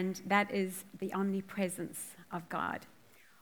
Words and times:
and 0.00 0.12
that 0.34 0.48
is 0.62 0.84
the 1.02 1.12
omnipresence 1.20 2.00
of 2.32 2.48
God. 2.48 2.80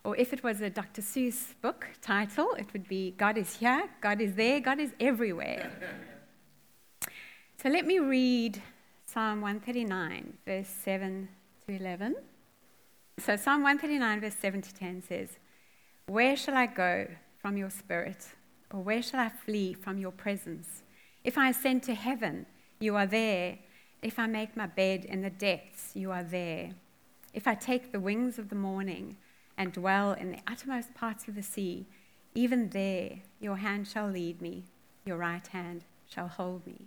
Or 0.04 0.12
if 0.16 0.32
it 0.32 0.42
was 0.42 0.60
a 0.60 0.70
Dr. 0.80 1.02
Seuss 1.02 1.54
book 1.62 1.86
title, 2.12 2.48
it 2.62 2.72
would 2.72 2.88
be 2.88 3.02
God 3.24 3.36
is 3.38 3.50
here, 3.62 3.84
God 4.00 4.20
is 4.20 4.34
there, 4.34 4.58
God 4.70 4.80
is 4.80 4.92
everywhere. 4.98 5.70
so 7.62 7.68
let 7.68 7.84
me 7.86 7.98
read 8.00 8.60
Psalm 9.06 9.40
139, 9.40 10.34
verse 10.44 10.68
7 10.68 11.28
to 11.66 11.72
11. 11.76 12.16
So 13.18 13.36
Psalm 13.36 13.62
139, 13.62 14.20
verse 14.20 14.34
7 14.40 14.62
to 14.62 14.74
10 14.74 15.02
says, 15.02 15.28
Where 16.06 16.36
shall 16.36 16.56
I 16.56 16.66
go 16.66 17.06
from 17.40 17.56
your 17.56 17.70
spirit? 17.70 18.26
Or 18.72 18.80
where 18.80 19.02
shall 19.02 19.20
I 19.20 19.28
flee 19.28 19.74
from 19.74 19.96
your 19.98 20.12
presence? 20.12 20.82
If 21.22 21.38
I 21.38 21.50
ascend 21.50 21.84
to 21.84 21.94
heaven, 21.94 22.46
you 22.80 22.96
are 22.96 23.06
there. 23.06 23.58
If 24.02 24.18
I 24.18 24.26
make 24.26 24.56
my 24.56 24.66
bed 24.66 25.04
in 25.04 25.22
the 25.22 25.30
depths, 25.30 25.90
you 25.94 26.12
are 26.12 26.22
there. 26.22 26.70
If 27.34 27.48
I 27.48 27.54
take 27.54 27.90
the 27.90 28.00
wings 28.00 28.38
of 28.38 28.48
the 28.48 28.54
morning 28.54 29.16
and 29.56 29.72
dwell 29.72 30.12
in 30.12 30.30
the 30.30 30.38
uttermost 30.46 30.94
parts 30.94 31.26
of 31.26 31.34
the 31.34 31.42
sea, 31.42 31.86
even 32.34 32.70
there 32.70 33.18
your 33.40 33.56
hand 33.56 33.88
shall 33.88 34.08
lead 34.08 34.40
me, 34.40 34.64
your 35.04 35.16
right 35.16 35.46
hand 35.48 35.84
shall 36.08 36.28
hold 36.28 36.64
me. 36.66 36.86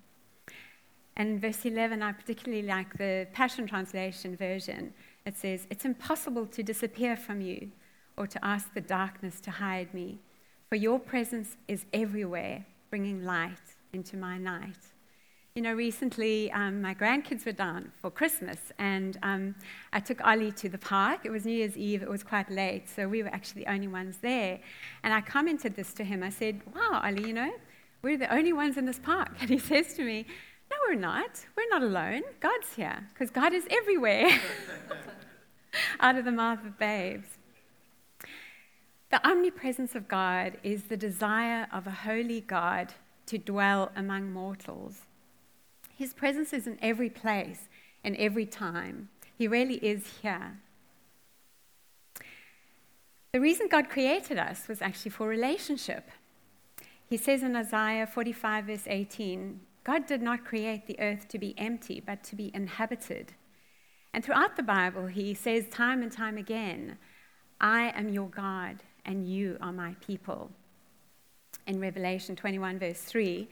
And 1.18 1.42
verse 1.42 1.66
11, 1.66 2.02
I 2.02 2.14
particularly 2.14 2.66
like 2.66 2.98
the 2.98 3.28
Passion 3.34 3.68
Translation 3.68 4.38
version. 4.38 4.94
It 5.26 5.38
says, 5.38 5.68
It's 5.70 5.84
impossible 5.84 6.46
to 6.48 6.64
disappear 6.64 7.18
from 7.18 7.42
you 7.42 7.72
or 8.16 8.28
to 8.28 8.44
ask 8.46 8.74
the 8.74 8.82
darkness 8.82 9.42
to 9.42 9.52
hide 9.52 9.94
me, 9.94 10.20
for 10.70 10.76
your 10.76 11.00
presence 11.00 11.58
is 11.68 11.86
everywhere, 11.92 12.66
bringing 12.90 13.26
light 13.26 13.76
into 13.92 14.16
my 14.16 14.38
night. 14.38 14.78
You 15.56 15.62
know, 15.62 15.74
recently 15.74 16.50
um, 16.54 16.82
my 16.82 16.96
grandkids 16.96 17.46
were 17.46 17.52
down 17.52 17.92
for 18.02 18.10
Christmas, 18.10 18.58
and 18.80 19.20
um, 19.22 19.56
I 19.92 20.00
took 20.00 20.26
Ollie 20.26 20.54
to 20.54 20.70
the 20.70 20.78
park. 20.78 21.26
It 21.26 21.30
was 21.30 21.44
New 21.44 21.52
Year's 21.52 21.76
Eve, 21.76 22.02
it 22.02 22.10
was 22.10 22.24
quite 22.24 22.50
late, 22.50 22.88
so 22.88 23.06
we 23.08 23.22
were 23.22 23.30
actually 23.30 23.66
the 23.66 23.72
only 23.72 23.90
ones 23.90 24.20
there. 24.22 24.60
And 25.04 25.14
I 25.14 25.20
commented 25.20 25.76
this 25.76 25.92
to 25.96 26.06
him. 26.06 26.24
I 26.24 26.30
said, 26.30 26.62
Wow, 26.74 27.02
Ollie, 27.04 27.28
you 27.28 27.34
know, 27.34 27.52
we're 28.02 28.18
the 28.18 28.34
only 28.34 28.54
ones 28.54 28.78
in 28.78 28.86
this 28.86 29.00
park. 29.00 29.32
And 29.42 29.50
he 29.50 29.60
says 29.60 29.94
to 29.96 30.06
me, 30.06 30.26
no, 30.72 30.78
we're 30.88 30.96
not. 31.00 31.46
We're 31.58 31.70
not 31.70 31.84
alone. 31.84 32.24
God's 32.40 32.74
here 32.76 33.06
because 33.14 33.30
God 33.30 33.54
is 33.54 33.66
everywhere 33.70 34.30
out 36.00 36.16
of 36.16 36.24
the 36.24 36.32
mouth 36.32 36.66
of 36.66 36.80
babes. 36.80 37.28
The 39.12 39.28
omnipresence 39.28 39.96
of 39.96 40.08
God 40.08 40.58
is 40.64 40.84
the 40.84 40.96
desire 40.96 41.68
of 41.74 41.88
a 41.88 41.92
holy 41.92 42.40
God 42.40 42.94
to 43.26 43.38
dwell 43.38 43.92
among 43.98 44.32
mortals. 44.32 45.02
His 46.02 46.16
presence 46.16 46.52
is 46.52 46.66
in 46.66 46.80
every 46.82 47.12
place, 47.12 47.70
and 48.04 48.16
every 48.16 48.48
time. 48.48 49.10
He 49.38 49.48
really 49.48 49.76
is 49.76 50.04
here. 50.24 50.58
The 53.34 53.40
reason 53.40 53.68
God 53.70 53.88
created 53.88 54.40
us 54.40 54.68
was 54.68 54.82
actually 54.82 55.12
for 55.12 55.28
relationship. 55.28 56.10
He 57.06 57.18
says 57.18 57.44
in 57.44 57.56
Isaiah 57.56 58.08
45, 58.08 58.66
verse 58.66 58.88
18, 58.88 59.60
God 59.84 60.08
did 60.08 60.24
not 60.24 60.44
create 60.44 60.88
the 60.88 61.00
earth 61.00 61.28
to 61.28 61.38
be 61.38 61.54
empty, 61.60 62.02
but 62.04 62.24
to 62.24 62.36
be 62.36 62.50
inhabited. 62.52 63.34
And 64.12 64.26
throughout 64.26 64.56
the 64.56 64.64
Bible, 64.64 65.06
he 65.06 65.36
says 65.36 65.68
time 65.70 66.02
and 66.02 66.12
time 66.12 66.36
again, 66.36 66.98
I 67.60 67.92
am 67.96 68.10
your 68.10 68.28
God, 68.28 68.82
and 69.06 69.30
you 69.30 69.56
are 69.62 69.72
my 69.72 69.96
people. 70.04 70.50
In 71.68 71.80
Revelation 71.80 72.36
21, 72.36 72.80
verse 72.80 73.02
3, 73.02 73.48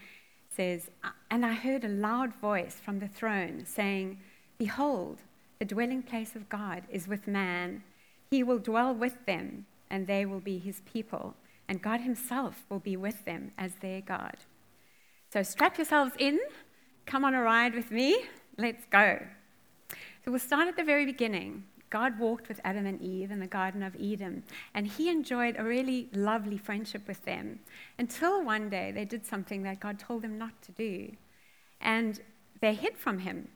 says, 0.59 0.89
And 1.31 1.45
I 1.45 1.53
heard 1.53 1.85
a 1.85 1.87
loud 1.87 2.35
voice 2.35 2.81
from 2.83 2.99
the 2.99 3.07
throne 3.07 3.63
saying, 3.65 4.19
Behold, 4.57 5.19
the 5.57 5.63
dwelling 5.63 6.03
place 6.03 6.35
of 6.35 6.49
God 6.49 6.83
is 6.89 7.07
with 7.07 7.29
man. 7.29 7.81
He 8.29 8.43
will 8.43 8.59
dwell 8.59 8.93
with 8.93 9.25
them, 9.25 9.67
and 9.89 10.05
they 10.05 10.25
will 10.25 10.41
be 10.41 10.57
his 10.57 10.81
people, 10.81 11.35
and 11.69 11.81
God 11.81 12.01
himself 12.01 12.65
will 12.67 12.79
be 12.79 12.97
with 12.97 13.23
them 13.23 13.53
as 13.57 13.75
their 13.75 14.01
God. 14.01 14.35
So 15.31 15.43
strap 15.43 15.77
yourselves 15.77 16.11
in, 16.19 16.37
come 17.05 17.23
on 17.23 17.33
a 17.33 17.41
ride 17.41 17.73
with 17.73 17.89
me, 17.89 18.25
let's 18.57 18.83
go. 18.91 19.17
So 20.25 20.31
we'll 20.31 20.39
start 20.39 20.67
at 20.67 20.75
the 20.75 20.83
very 20.83 21.05
beginning. 21.05 21.63
God 21.89 22.19
walked 22.19 22.47
with 22.47 22.61
Adam 22.63 22.85
and 22.85 23.01
Eve 23.01 23.31
in 23.31 23.39
the 23.39 23.47
Garden 23.47 23.83
of 23.83 23.95
Eden, 23.95 24.43
and 24.73 24.87
he 24.87 25.09
enjoyed 25.09 25.55
a 25.57 25.63
really 25.63 26.09
lovely 26.13 26.57
friendship 26.57 27.07
with 27.07 27.23
them 27.25 27.59
until 27.97 28.43
one 28.43 28.69
day 28.69 28.91
they 28.91 29.05
did 29.05 29.25
something 29.25 29.63
that 29.63 29.79
God 29.79 29.99
told 29.99 30.21
them 30.21 30.37
not 30.37 30.61
to 30.63 30.71
do. 30.71 31.11
And 31.81 32.19
they 32.61 32.73
hid 32.73 32.97
from 32.97 33.19
him. 33.19 33.47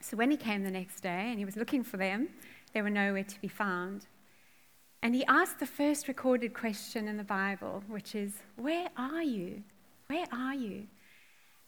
So 0.00 0.16
when 0.16 0.30
he 0.30 0.36
came 0.36 0.64
the 0.64 0.70
next 0.70 1.00
day 1.00 1.26
and 1.28 1.38
he 1.38 1.44
was 1.44 1.56
looking 1.56 1.84
for 1.84 1.96
them, 1.96 2.28
they 2.72 2.82
were 2.82 2.90
nowhere 2.90 3.24
to 3.24 3.40
be 3.40 3.48
found. 3.48 4.06
And 5.02 5.14
he 5.14 5.24
asked 5.26 5.60
the 5.60 5.66
first 5.66 6.08
recorded 6.08 6.54
question 6.54 7.08
in 7.08 7.16
the 7.16 7.24
Bible, 7.24 7.82
which 7.88 8.14
is, 8.14 8.32
Where 8.56 8.88
are 8.96 9.22
you? 9.22 9.62
Where 10.08 10.26
are 10.32 10.54
you? 10.54 10.86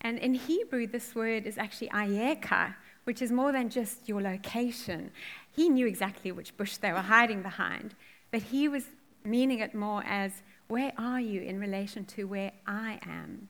And 0.03 0.19
in 0.19 0.35
Hebrew, 0.35 0.87
this 0.87 1.15
word 1.15 1.47
is 1.47 1.59
actually 1.59 1.89
ayeka, 1.89 2.75
which 3.05 3.23
is 3.23 3.33
more 3.33 3.53
than 3.53 3.71
just 3.71 4.09
your 4.09 4.21
location. 4.21 5.11
He 5.55 5.69
knew 5.69 5.87
exactly 5.87 6.33
which 6.33 6.57
bush 6.57 6.77
they 6.77 6.93
were 6.93 7.01
hiding 7.01 7.43
behind, 7.43 7.95
but 8.31 8.43
he 8.43 8.69
was 8.69 8.85
meaning 9.25 9.61
it 9.61 9.75
more 9.75 10.03
as, 10.07 10.43
Where 10.69 10.93
are 10.97 11.21
you 11.21 11.43
in 11.43 11.61
relation 11.61 12.05
to 12.07 12.25
where 12.25 12.53
I 12.67 12.99
am? 13.07 13.49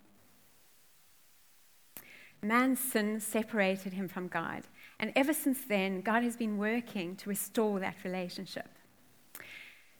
Man's 2.42 2.80
sin 2.80 3.20
separated 3.20 3.92
him 3.92 4.08
from 4.08 4.26
God. 4.26 4.64
And 4.98 5.12
ever 5.14 5.32
since 5.32 5.60
then, 5.68 6.00
God 6.00 6.24
has 6.24 6.36
been 6.36 6.58
working 6.58 7.14
to 7.16 7.28
restore 7.28 7.78
that 7.78 7.96
relationship. 8.02 8.68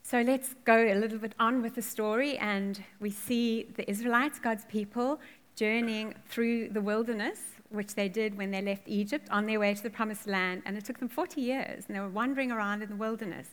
So 0.02 0.20
let's 0.22 0.54
go 0.64 0.76
a 0.76 0.96
little 0.96 1.18
bit 1.18 1.34
on 1.38 1.62
with 1.62 1.76
the 1.76 1.82
story, 1.82 2.36
and 2.38 2.82
we 2.98 3.10
see 3.10 3.68
the 3.76 3.88
Israelites, 3.88 4.40
God's 4.40 4.64
people, 4.64 5.20
journeying 5.54 6.14
through 6.28 6.70
the 6.70 6.80
wilderness, 6.80 7.38
which 7.72 7.94
they 7.94 8.08
did 8.08 8.36
when 8.36 8.50
they 8.50 8.62
left 8.62 8.82
Egypt 8.86 9.28
on 9.30 9.46
their 9.46 9.60
way 9.60 9.74
to 9.74 9.82
the 9.82 9.90
promised 9.90 10.26
land. 10.26 10.62
And 10.64 10.76
it 10.76 10.84
took 10.84 10.98
them 10.98 11.08
40 11.08 11.40
years, 11.40 11.84
and 11.86 11.96
they 11.96 12.00
were 12.00 12.08
wandering 12.08 12.52
around 12.52 12.82
in 12.82 12.88
the 12.88 12.96
wilderness. 12.96 13.48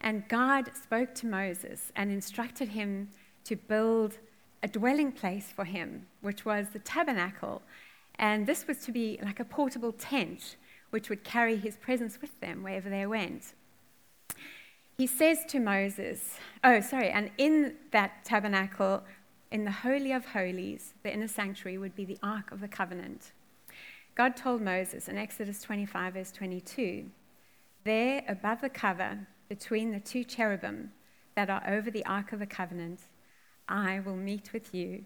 And 0.00 0.28
God 0.28 0.70
spoke 0.74 1.14
to 1.16 1.26
Moses 1.26 1.92
and 1.96 2.10
instructed 2.10 2.68
him 2.68 3.10
to 3.44 3.56
build 3.56 4.18
a 4.62 4.68
dwelling 4.68 5.12
place 5.12 5.52
for 5.54 5.64
him, 5.64 6.06
which 6.20 6.44
was 6.44 6.68
the 6.72 6.78
tabernacle. 6.78 7.62
And 8.16 8.46
this 8.46 8.66
was 8.66 8.78
to 8.84 8.92
be 8.92 9.18
like 9.22 9.40
a 9.40 9.44
portable 9.44 9.92
tent, 9.92 10.56
which 10.90 11.08
would 11.08 11.24
carry 11.24 11.56
his 11.56 11.76
presence 11.76 12.20
with 12.20 12.38
them 12.40 12.62
wherever 12.62 12.88
they 12.88 13.06
went. 13.06 13.54
He 14.96 15.06
says 15.06 15.38
to 15.48 15.58
Moses, 15.58 16.38
oh, 16.62 16.80
sorry, 16.80 17.10
and 17.10 17.30
in 17.36 17.74
that 17.90 18.24
tabernacle 18.24 19.02
in 19.50 19.64
the 19.64 19.70
Holy 19.70 20.12
of 20.12 20.24
Holies, 20.26 20.94
the 21.02 21.12
inner 21.12 21.28
sanctuary, 21.28 21.78
would 21.78 21.94
be 21.94 22.04
the 22.04 22.18
Ark 22.22 22.50
of 22.50 22.60
the 22.60 22.68
Covenant. 22.68 23.32
God 24.14 24.36
told 24.36 24.62
Moses 24.62 25.08
in 25.08 25.18
Exodus 25.18 25.60
25, 25.62 26.14
verse 26.14 26.30
22, 26.30 27.06
There 27.84 28.22
above 28.28 28.60
the 28.60 28.68
cover, 28.68 29.26
between 29.48 29.90
the 29.90 30.00
two 30.00 30.22
cherubim 30.22 30.92
that 31.34 31.50
are 31.50 31.62
over 31.68 31.90
the 31.90 32.04
Ark 32.06 32.32
of 32.32 32.38
the 32.38 32.46
Covenant, 32.46 33.00
I 33.68 34.00
will 34.00 34.16
meet 34.16 34.52
with 34.52 34.72
you 34.72 35.04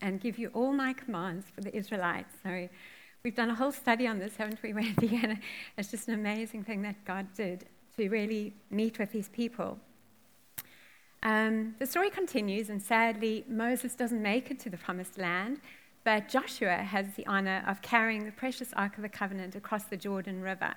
and 0.00 0.20
give 0.20 0.38
you 0.38 0.48
all 0.54 0.72
my 0.72 0.92
commands 0.92 1.46
for 1.54 1.60
the 1.60 1.74
Israelites. 1.76 2.34
So 2.42 2.68
we've 3.22 3.34
done 3.34 3.50
a 3.50 3.54
whole 3.54 3.72
study 3.72 4.06
on 4.06 4.18
this, 4.18 4.36
haven't 4.36 4.62
we, 4.62 4.72
Wendy? 4.74 5.20
And 5.22 5.38
it's 5.76 5.90
just 5.90 6.08
an 6.08 6.14
amazing 6.14 6.64
thing 6.64 6.82
that 6.82 7.04
God 7.04 7.26
did 7.34 7.66
to 7.96 8.08
really 8.08 8.54
meet 8.70 8.98
with 8.98 9.12
his 9.12 9.28
people. 9.28 9.78
Um, 11.22 11.74
the 11.78 11.86
story 11.86 12.10
continues, 12.10 12.70
and 12.70 12.80
sadly, 12.80 13.44
Moses 13.48 13.94
doesn't 13.94 14.22
make 14.22 14.50
it 14.50 14.60
to 14.60 14.70
the 14.70 14.76
promised 14.76 15.18
land, 15.18 15.60
but 16.04 16.28
Joshua 16.28 16.76
has 16.76 17.06
the 17.16 17.26
honor 17.26 17.64
of 17.66 17.82
carrying 17.82 18.24
the 18.24 18.32
precious 18.32 18.72
Ark 18.74 18.96
of 18.96 19.02
the 19.02 19.08
Covenant 19.08 19.54
across 19.56 19.84
the 19.84 19.96
Jordan 19.96 20.40
River. 20.40 20.74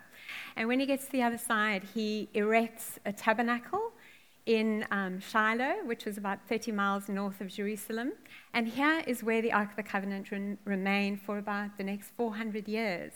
And 0.55 0.67
when 0.67 0.79
he 0.79 0.85
gets 0.85 1.05
to 1.05 1.11
the 1.11 1.23
other 1.23 1.37
side, 1.37 1.83
he 1.93 2.29
erects 2.33 2.99
a 3.05 3.13
tabernacle 3.13 3.93
in 4.45 4.85
um, 4.91 5.19
Shiloh, 5.19 5.85
which 5.85 6.05
was 6.05 6.17
about 6.17 6.39
30 6.47 6.71
miles 6.71 7.07
north 7.07 7.41
of 7.41 7.47
Jerusalem. 7.47 8.13
And 8.53 8.67
here 8.67 9.03
is 9.05 9.23
where 9.23 9.41
the 9.41 9.53
Ark 9.53 9.71
of 9.71 9.75
the 9.75 9.83
Covenant 9.83 10.31
re- 10.31 10.57
remained 10.65 11.21
for 11.21 11.37
about 11.37 11.77
the 11.77 11.83
next 11.83 12.11
400 12.17 12.67
years. 12.67 13.13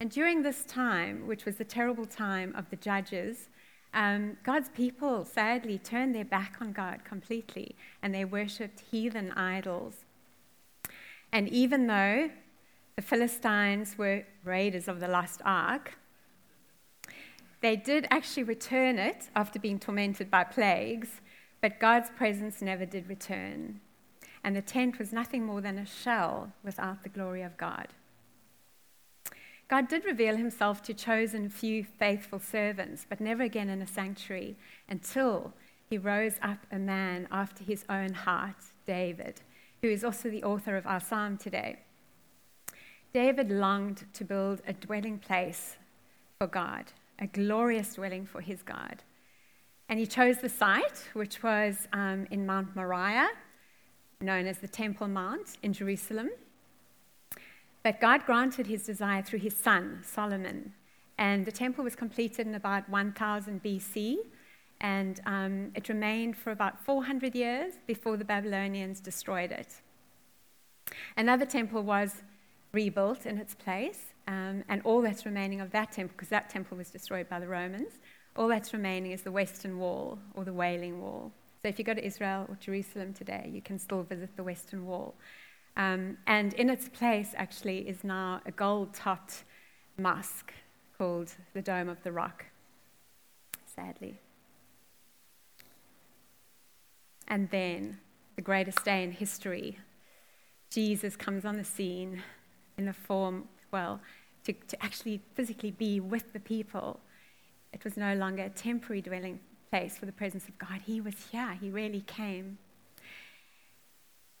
And 0.00 0.10
during 0.10 0.42
this 0.42 0.64
time, 0.64 1.26
which 1.26 1.44
was 1.44 1.56
the 1.56 1.64
terrible 1.64 2.06
time 2.06 2.54
of 2.56 2.68
the 2.70 2.76
judges, 2.76 3.48
um, 3.94 4.36
God's 4.42 4.68
people 4.68 5.24
sadly 5.24 5.78
turned 5.78 6.14
their 6.14 6.24
back 6.24 6.56
on 6.60 6.72
God 6.72 7.04
completely 7.04 7.76
and 8.02 8.14
they 8.14 8.24
worshipped 8.24 8.80
heathen 8.90 9.32
idols. 9.32 10.04
And 11.32 11.48
even 11.48 11.86
though 11.86 12.30
the 12.96 13.02
Philistines 13.02 13.98
were 13.98 14.24
raiders 14.44 14.88
of 14.88 15.00
the 15.00 15.08
lost 15.08 15.40
ark, 15.44 15.98
they 17.60 17.76
did 17.76 18.06
actually 18.10 18.44
return 18.44 18.98
it 18.98 19.28
after 19.34 19.58
being 19.58 19.78
tormented 19.78 20.30
by 20.30 20.44
plagues, 20.44 21.20
but 21.60 21.80
God's 21.80 22.10
presence 22.10 22.62
never 22.62 22.86
did 22.86 23.08
return. 23.08 23.80
And 24.44 24.54
the 24.54 24.62
tent 24.62 24.98
was 24.98 25.12
nothing 25.12 25.44
more 25.44 25.60
than 25.60 25.78
a 25.78 25.86
shell 25.86 26.52
without 26.62 27.02
the 27.02 27.08
glory 27.08 27.42
of 27.42 27.56
God. 27.56 27.88
God 29.68 29.88
did 29.88 30.04
reveal 30.04 30.36
himself 30.36 30.80
to 30.82 30.94
chosen 30.94 31.48
few 31.48 31.82
faithful 31.82 32.38
servants, 32.38 33.04
but 33.08 33.20
never 33.20 33.42
again 33.42 33.68
in 33.68 33.82
a 33.82 33.86
sanctuary 33.86 34.56
until 34.88 35.52
he 35.90 35.98
rose 35.98 36.36
up 36.40 36.58
a 36.70 36.78
man 36.78 37.26
after 37.32 37.64
his 37.64 37.84
own 37.88 38.12
heart, 38.12 38.56
David, 38.86 39.40
who 39.86 39.92
is 39.92 40.02
also 40.02 40.28
the 40.28 40.42
author 40.42 40.76
of 40.76 40.84
our 40.84 40.98
psalm 40.98 41.36
today. 41.36 41.78
David 43.12 43.52
longed 43.52 44.04
to 44.14 44.24
build 44.24 44.60
a 44.66 44.72
dwelling 44.72 45.16
place 45.16 45.76
for 46.38 46.48
God, 46.48 46.86
a 47.20 47.28
glorious 47.28 47.94
dwelling 47.94 48.26
for 48.26 48.40
his 48.40 48.62
God. 48.62 49.04
And 49.88 50.00
he 50.00 50.06
chose 50.06 50.38
the 50.38 50.48
site, 50.48 51.08
which 51.12 51.40
was 51.40 51.86
um, 51.92 52.26
in 52.32 52.44
Mount 52.44 52.74
Moriah, 52.74 53.28
known 54.20 54.46
as 54.48 54.58
the 54.58 54.66
Temple 54.66 55.06
Mount 55.06 55.56
in 55.62 55.72
Jerusalem. 55.72 56.30
But 57.84 58.00
God 58.00 58.26
granted 58.26 58.66
his 58.66 58.82
desire 58.82 59.22
through 59.22 59.38
his 59.38 59.54
son, 59.54 60.00
Solomon. 60.02 60.74
And 61.16 61.46
the 61.46 61.52
temple 61.52 61.84
was 61.84 61.94
completed 61.94 62.48
in 62.48 62.56
about 62.56 62.88
1000 62.88 63.62
BC, 63.62 64.16
and 64.80 65.20
um, 65.26 65.70
it 65.74 65.88
remained 65.88 66.36
for 66.36 66.50
about 66.50 66.84
400 66.84 67.34
years 67.34 67.74
before 67.86 68.16
the 68.16 68.24
Babylonians 68.24 69.00
destroyed 69.00 69.52
it. 69.52 69.80
Another 71.16 71.46
temple 71.46 71.82
was 71.82 72.22
rebuilt 72.72 73.26
in 73.26 73.38
its 73.38 73.54
place, 73.54 74.12
um, 74.28 74.64
and 74.68 74.82
all 74.84 75.00
that's 75.02 75.24
remaining 75.24 75.60
of 75.60 75.70
that 75.72 75.92
temple, 75.92 76.14
because 76.16 76.28
that 76.28 76.50
temple 76.50 76.76
was 76.76 76.90
destroyed 76.90 77.28
by 77.28 77.40
the 77.40 77.48
Romans, 77.48 77.92
all 78.36 78.48
that's 78.48 78.72
remaining 78.72 79.12
is 79.12 79.22
the 79.22 79.32
Western 79.32 79.78
Wall 79.78 80.18
or 80.34 80.44
the 80.44 80.52
Wailing 80.52 81.00
Wall. 81.00 81.32
So 81.62 81.68
if 81.68 81.78
you 81.78 81.84
go 81.84 81.94
to 81.94 82.04
Israel 82.04 82.46
or 82.48 82.56
Jerusalem 82.60 83.14
today, 83.14 83.50
you 83.52 83.62
can 83.62 83.78
still 83.78 84.02
visit 84.02 84.36
the 84.36 84.44
Western 84.44 84.86
Wall. 84.86 85.14
Um, 85.76 86.18
and 86.26 86.52
in 86.54 86.70
its 86.70 86.88
place, 86.88 87.34
actually, 87.36 87.88
is 87.88 88.04
now 88.04 88.40
a 88.46 88.50
gold 88.50 88.94
topped 88.94 89.44
mosque 89.98 90.52
called 90.96 91.32
the 91.54 91.62
Dome 91.62 91.88
of 91.88 92.02
the 92.02 92.12
Rock, 92.12 92.46
sadly. 93.74 94.20
And 97.28 97.50
then, 97.50 97.98
the 98.36 98.42
greatest 98.42 98.84
day 98.84 99.02
in 99.02 99.12
history, 99.12 99.78
Jesus 100.70 101.16
comes 101.16 101.44
on 101.44 101.56
the 101.56 101.64
scene 101.64 102.22
in 102.78 102.86
the 102.86 102.92
form, 102.92 103.48
well, 103.72 104.00
to, 104.44 104.52
to 104.52 104.84
actually 104.84 105.20
physically 105.34 105.70
be 105.70 106.00
with 106.00 106.32
the 106.32 106.40
people. 106.40 107.00
It 107.72 107.82
was 107.84 107.96
no 107.96 108.14
longer 108.14 108.44
a 108.44 108.48
temporary 108.50 109.02
dwelling 109.02 109.40
place 109.70 109.98
for 109.98 110.06
the 110.06 110.12
presence 110.12 110.48
of 110.48 110.58
God. 110.58 110.80
He 110.84 111.00
was 111.00 111.14
here, 111.32 111.56
He 111.60 111.70
really 111.70 112.02
came. 112.02 112.58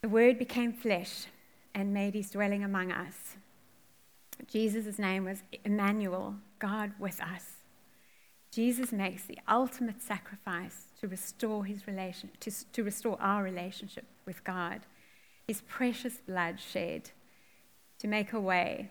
The 0.02 0.08
Word 0.08 0.38
became 0.38 0.72
flesh 0.72 1.26
and 1.74 1.92
made 1.92 2.14
His 2.14 2.30
dwelling 2.30 2.62
among 2.62 2.92
us. 2.92 3.36
Jesus' 4.46 4.98
name 4.98 5.24
was 5.24 5.42
Emmanuel, 5.64 6.36
God 6.58 6.92
with 6.98 7.20
us. 7.20 7.55
Jesus 8.56 8.90
makes 8.90 9.24
the 9.24 9.38
ultimate 9.46 10.00
sacrifice 10.00 10.86
to 10.98 11.06
restore 11.06 11.66
his 11.66 11.86
relation, 11.86 12.30
to, 12.40 12.50
to 12.72 12.82
restore 12.82 13.20
our 13.20 13.42
relationship 13.42 14.06
with 14.24 14.42
God. 14.44 14.80
His 15.46 15.60
precious 15.68 16.14
blood 16.26 16.58
shed 16.58 17.10
to 17.98 18.08
make 18.08 18.32
a 18.32 18.40
way 18.40 18.88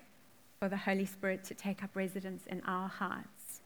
for 0.59 0.69
the 0.69 0.77
Holy 0.77 1.07
Spirit 1.07 1.43
to 1.45 1.55
take 1.55 1.83
up 1.83 1.95
residence 1.95 2.43
in 2.45 2.61
our 2.67 2.87
hearts. 2.87 3.61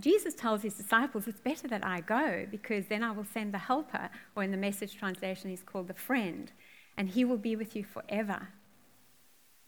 Jesus 0.00 0.32
tells 0.34 0.62
his 0.62 0.74
disciples, 0.74 1.26
It's 1.26 1.40
better 1.40 1.66
that 1.66 1.84
I 1.84 2.00
go 2.00 2.46
because 2.48 2.86
then 2.86 3.02
I 3.02 3.10
will 3.10 3.24
send 3.24 3.52
the 3.52 3.58
helper, 3.58 4.10
or 4.36 4.44
in 4.44 4.52
the 4.52 4.56
message 4.56 4.96
translation, 4.96 5.50
he's 5.50 5.64
called 5.64 5.88
the 5.88 5.94
friend, 5.94 6.52
and 6.96 7.08
he 7.08 7.24
will 7.24 7.36
be 7.36 7.56
with 7.56 7.74
you 7.74 7.82
forever. 7.82 8.46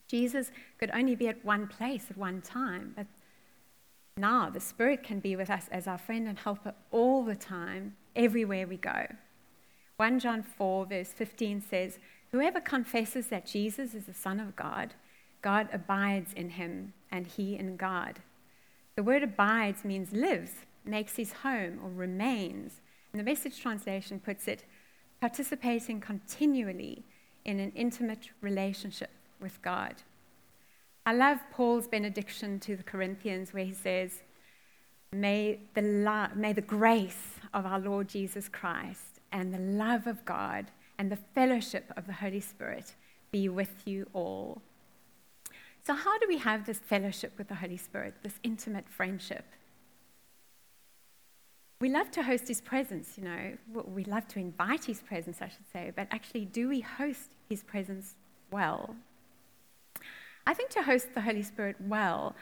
Jesus 0.07 0.51
could 0.79 0.91
only 0.93 1.15
be 1.15 1.27
at 1.27 1.43
one 1.43 1.67
place 1.67 2.05
at 2.09 2.17
one 2.17 2.41
time, 2.41 2.93
but 2.95 3.07
now 4.17 4.49
the 4.49 4.59
Spirit 4.59 5.03
can 5.03 5.19
be 5.19 5.35
with 5.35 5.49
us 5.49 5.67
as 5.71 5.87
our 5.87 5.97
friend 5.97 6.27
and 6.27 6.37
helper 6.37 6.73
all 6.91 7.23
the 7.23 7.35
time, 7.35 7.95
everywhere 8.15 8.67
we 8.67 8.77
go. 8.77 9.07
1 9.97 10.19
John 10.19 10.43
4, 10.43 10.85
verse 10.85 11.13
15 11.13 11.61
says, 11.61 11.99
Whoever 12.31 12.59
confesses 12.59 13.27
that 13.27 13.45
Jesus 13.45 13.93
is 13.93 14.05
the 14.05 14.13
Son 14.13 14.39
of 14.39 14.55
God, 14.55 14.93
God 15.41 15.67
abides 15.71 16.33
in 16.33 16.51
him, 16.51 16.93
and 17.11 17.27
he 17.27 17.55
in 17.55 17.77
God. 17.77 18.19
The 18.95 19.03
word 19.03 19.23
abides 19.23 19.83
means 19.83 20.11
lives, 20.11 20.51
makes 20.85 21.15
his 21.15 21.33
home, 21.33 21.79
or 21.83 21.89
remains. 21.89 22.81
And 23.11 23.19
the 23.19 23.23
message 23.23 23.59
translation 23.59 24.19
puts 24.19 24.47
it 24.47 24.65
participating 25.19 26.01
continually 26.01 27.03
in 27.45 27.59
an 27.59 27.71
intimate 27.75 28.29
relationship 28.41 29.11
with 29.39 29.61
God. 29.61 29.95
I 31.05 31.13
love 31.13 31.39
Paul's 31.51 31.87
benediction 31.87 32.59
to 32.61 32.75
the 32.75 32.83
Corinthians 32.83 33.53
where 33.53 33.65
he 33.65 33.73
says, 33.73 34.21
May 35.11 35.59
the, 35.73 35.81
may 36.35 36.53
the 36.53 36.61
grace 36.61 37.39
of 37.53 37.65
our 37.65 37.79
Lord 37.79 38.07
Jesus 38.07 38.47
Christ 38.47 39.19
and 39.31 39.53
the 39.53 39.59
love 39.59 40.07
of 40.07 40.23
God 40.25 40.67
and 40.97 41.11
the 41.11 41.17
fellowship 41.33 41.91
of 41.97 42.05
the 42.05 42.13
Holy 42.13 42.39
Spirit 42.39 42.95
be 43.31 43.49
with 43.49 43.87
you 43.87 44.07
all. 44.13 44.61
So, 45.83 45.95
how 45.95 46.19
do 46.19 46.27
we 46.27 46.37
have 46.37 46.65
this 46.65 46.77
fellowship 46.77 47.33
with 47.37 47.47
the 47.47 47.55
Holy 47.55 47.77
Spirit, 47.77 48.13
this 48.21 48.39
intimate 48.43 48.87
friendship? 48.87 49.45
We 51.79 51.89
love 51.89 52.11
to 52.11 52.21
host 52.21 52.47
his 52.47 52.61
presence, 52.61 53.17
you 53.17 53.23
know. 53.23 53.57
We 53.87 54.03
love 54.03 54.27
to 54.29 54.39
invite 54.39 54.85
his 54.85 55.01
presence, 55.01 55.41
I 55.41 55.47
should 55.47 55.67
say, 55.73 55.91
but 55.95 56.07
actually, 56.11 56.45
do 56.45 56.69
we 56.69 56.81
host 56.81 57.31
his 57.49 57.63
presence 57.63 58.15
well? 58.51 58.95
I 60.45 60.53
think 60.53 60.71
to 60.71 60.81
host 60.81 61.13
the 61.13 61.21
Holy 61.21 61.43
Spirit 61.43 61.75
well, 61.79 62.35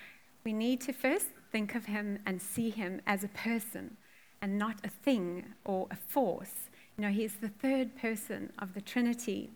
we 0.44 0.54
need 0.54 0.82
to 0.82 0.94
first 0.94 1.28
think 1.52 1.76
of 1.76 1.86
him 1.86 2.20
and 2.26 2.42
see 2.42 2.70
him 2.70 3.02
as 3.06 3.24
a 3.24 3.30
person 3.30 3.98
and 4.42 4.58
not 4.58 4.78
a 4.84 4.90
thing 4.90 5.46
or 5.66 5.88
a 5.92 5.96
force. 5.96 6.70
You 6.98 7.04
know, 7.04 7.12
he's 7.12 7.36
the 7.36 7.50
third 7.50 7.98
person 7.98 8.52
of 8.58 8.74
the 8.74 8.82
Trinity. 8.82 9.52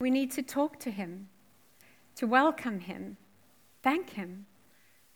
We 0.00 0.10
need 0.10 0.32
to 0.32 0.42
talk 0.42 0.78
to 0.80 0.90
him, 0.90 1.28
to 2.16 2.26
welcome 2.26 2.80
him, 2.80 3.16
thank 3.82 4.10
him, 4.10 4.46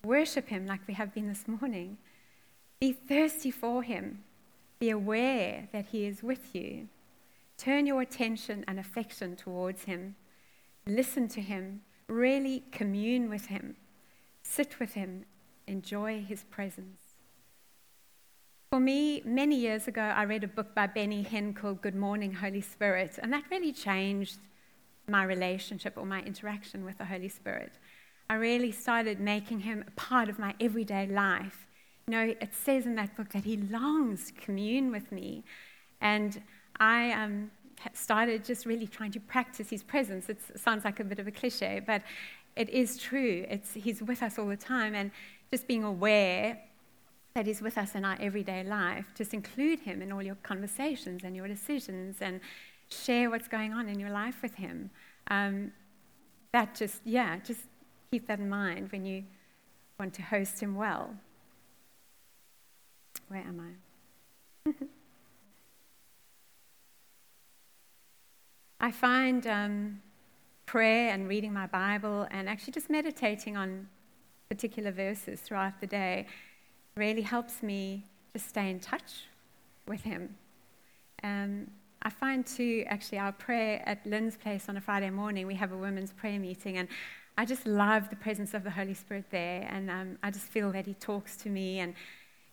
worship 0.04 0.48
him 0.48 0.66
like 0.66 0.86
we 0.86 0.94
have 0.94 1.14
been 1.14 1.28
this 1.28 1.46
morning. 1.46 1.98
Be 2.80 2.92
thirsty 2.92 3.50
for 3.50 3.82
him. 3.82 4.24
Be 4.78 4.90
aware 4.90 5.68
that 5.72 5.86
he 5.92 6.04
is 6.04 6.22
with 6.22 6.54
you. 6.54 6.88
Turn 7.56 7.86
your 7.86 8.00
attention 8.00 8.64
and 8.66 8.80
affection 8.80 9.36
towards 9.36 9.84
him 9.84 10.16
listen 10.86 11.28
to 11.28 11.40
him, 11.40 11.82
really 12.08 12.64
commune 12.72 13.28
with 13.28 13.46
him, 13.46 13.76
sit 14.42 14.78
with 14.78 14.94
him, 14.94 15.24
enjoy 15.66 16.22
his 16.22 16.44
presence. 16.44 17.00
For 18.70 18.80
me, 18.80 19.22
many 19.24 19.56
years 19.56 19.86
ago, 19.86 20.00
I 20.00 20.24
read 20.24 20.44
a 20.44 20.48
book 20.48 20.74
by 20.74 20.86
Benny 20.86 21.22
Hinn 21.22 21.54
called 21.54 21.82
Good 21.82 21.94
Morning, 21.94 22.32
Holy 22.32 22.62
Spirit, 22.62 23.18
and 23.22 23.32
that 23.32 23.44
really 23.50 23.72
changed 23.72 24.38
my 25.06 25.24
relationship 25.24 25.94
or 25.96 26.06
my 26.06 26.22
interaction 26.22 26.84
with 26.84 26.98
the 26.98 27.04
Holy 27.04 27.28
Spirit. 27.28 27.72
I 28.30 28.34
really 28.34 28.72
started 28.72 29.20
making 29.20 29.60
him 29.60 29.84
a 29.86 29.90
part 29.90 30.28
of 30.30 30.38
my 30.38 30.54
everyday 30.58 31.06
life. 31.06 31.66
You 32.06 32.12
know, 32.12 32.34
it 32.40 32.54
says 32.54 32.86
in 32.86 32.94
that 32.94 33.14
book 33.14 33.28
that 33.30 33.44
he 33.44 33.58
longs 33.58 34.28
to 34.28 34.32
commune 34.32 34.90
with 34.90 35.12
me. 35.12 35.44
And 36.00 36.42
I 36.80 37.12
um, 37.12 37.50
started 37.92 38.44
just 38.44 38.66
really 38.66 38.86
trying 38.86 39.12
to 39.12 39.20
practice 39.20 39.70
his 39.70 39.82
presence. 39.82 40.28
It 40.28 40.38
sounds 40.56 40.84
like 40.84 41.00
a 41.00 41.04
bit 41.04 41.18
of 41.18 41.26
a 41.26 41.30
cliche, 41.30 41.80
but 41.84 42.02
it 42.56 42.68
is 42.70 42.98
true. 42.98 43.44
It's, 43.48 43.74
he's 43.74 44.02
with 44.02 44.22
us 44.22 44.38
all 44.38 44.46
the 44.46 44.56
time, 44.56 44.94
and 44.94 45.10
just 45.50 45.66
being 45.66 45.84
aware 45.84 46.58
that 47.34 47.46
he's 47.46 47.62
with 47.62 47.78
us 47.78 47.94
in 47.94 48.04
our 48.04 48.16
everyday 48.20 48.62
life, 48.62 49.06
just 49.14 49.32
include 49.32 49.80
him 49.80 50.02
in 50.02 50.12
all 50.12 50.22
your 50.22 50.34
conversations 50.42 51.24
and 51.24 51.34
your 51.34 51.48
decisions, 51.48 52.16
and 52.20 52.40
share 52.88 53.30
what's 53.30 53.48
going 53.48 53.72
on 53.72 53.88
in 53.88 53.98
your 53.98 54.10
life 54.10 54.42
with 54.42 54.54
him. 54.54 54.90
Um, 55.28 55.72
that 56.52 56.74
just, 56.74 57.00
yeah, 57.04 57.38
just 57.38 57.60
keep 58.10 58.26
that 58.26 58.38
in 58.38 58.50
mind 58.50 58.92
when 58.92 59.06
you 59.06 59.24
want 59.98 60.12
to 60.14 60.22
host 60.22 60.60
him 60.60 60.74
well. 60.74 61.14
Where 63.28 63.40
am 63.40 63.60
I? 63.60 63.91
I 68.84 68.90
find 68.90 69.46
um, 69.46 70.02
prayer 70.66 71.14
and 71.14 71.28
reading 71.28 71.52
my 71.52 71.68
Bible 71.68 72.26
and 72.32 72.48
actually 72.48 72.72
just 72.72 72.90
meditating 72.90 73.56
on 73.56 73.86
particular 74.48 74.90
verses 74.90 75.40
throughout 75.40 75.80
the 75.80 75.86
day 75.86 76.26
really 76.96 77.22
helps 77.22 77.62
me 77.62 78.04
to 78.32 78.40
stay 78.40 78.70
in 78.70 78.80
touch 78.80 79.28
with 79.86 80.02
Him. 80.02 80.34
Um, 81.22 81.70
I 82.02 82.10
find 82.10 82.44
too, 82.44 82.84
actually, 82.88 83.18
our 83.18 83.30
prayer 83.30 83.80
at 83.86 84.04
Lynn's 84.04 84.36
place 84.36 84.68
on 84.68 84.76
a 84.76 84.80
Friday 84.80 85.10
morning, 85.10 85.46
we 85.46 85.54
have 85.54 85.70
a 85.70 85.76
women's 85.76 86.12
prayer 86.12 86.40
meeting, 86.40 86.76
and 86.78 86.88
I 87.38 87.44
just 87.44 87.64
love 87.64 88.10
the 88.10 88.16
presence 88.16 88.52
of 88.52 88.64
the 88.64 88.70
Holy 88.70 88.94
Spirit 88.94 89.26
there, 89.30 89.64
and 89.70 89.88
um, 89.90 90.18
I 90.24 90.32
just 90.32 90.46
feel 90.46 90.72
that 90.72 90.86
He 90.86 90.94
talks 90.94 91.36
to 91.36 91.48
me, 91.48 91.78
and 91.78 91.94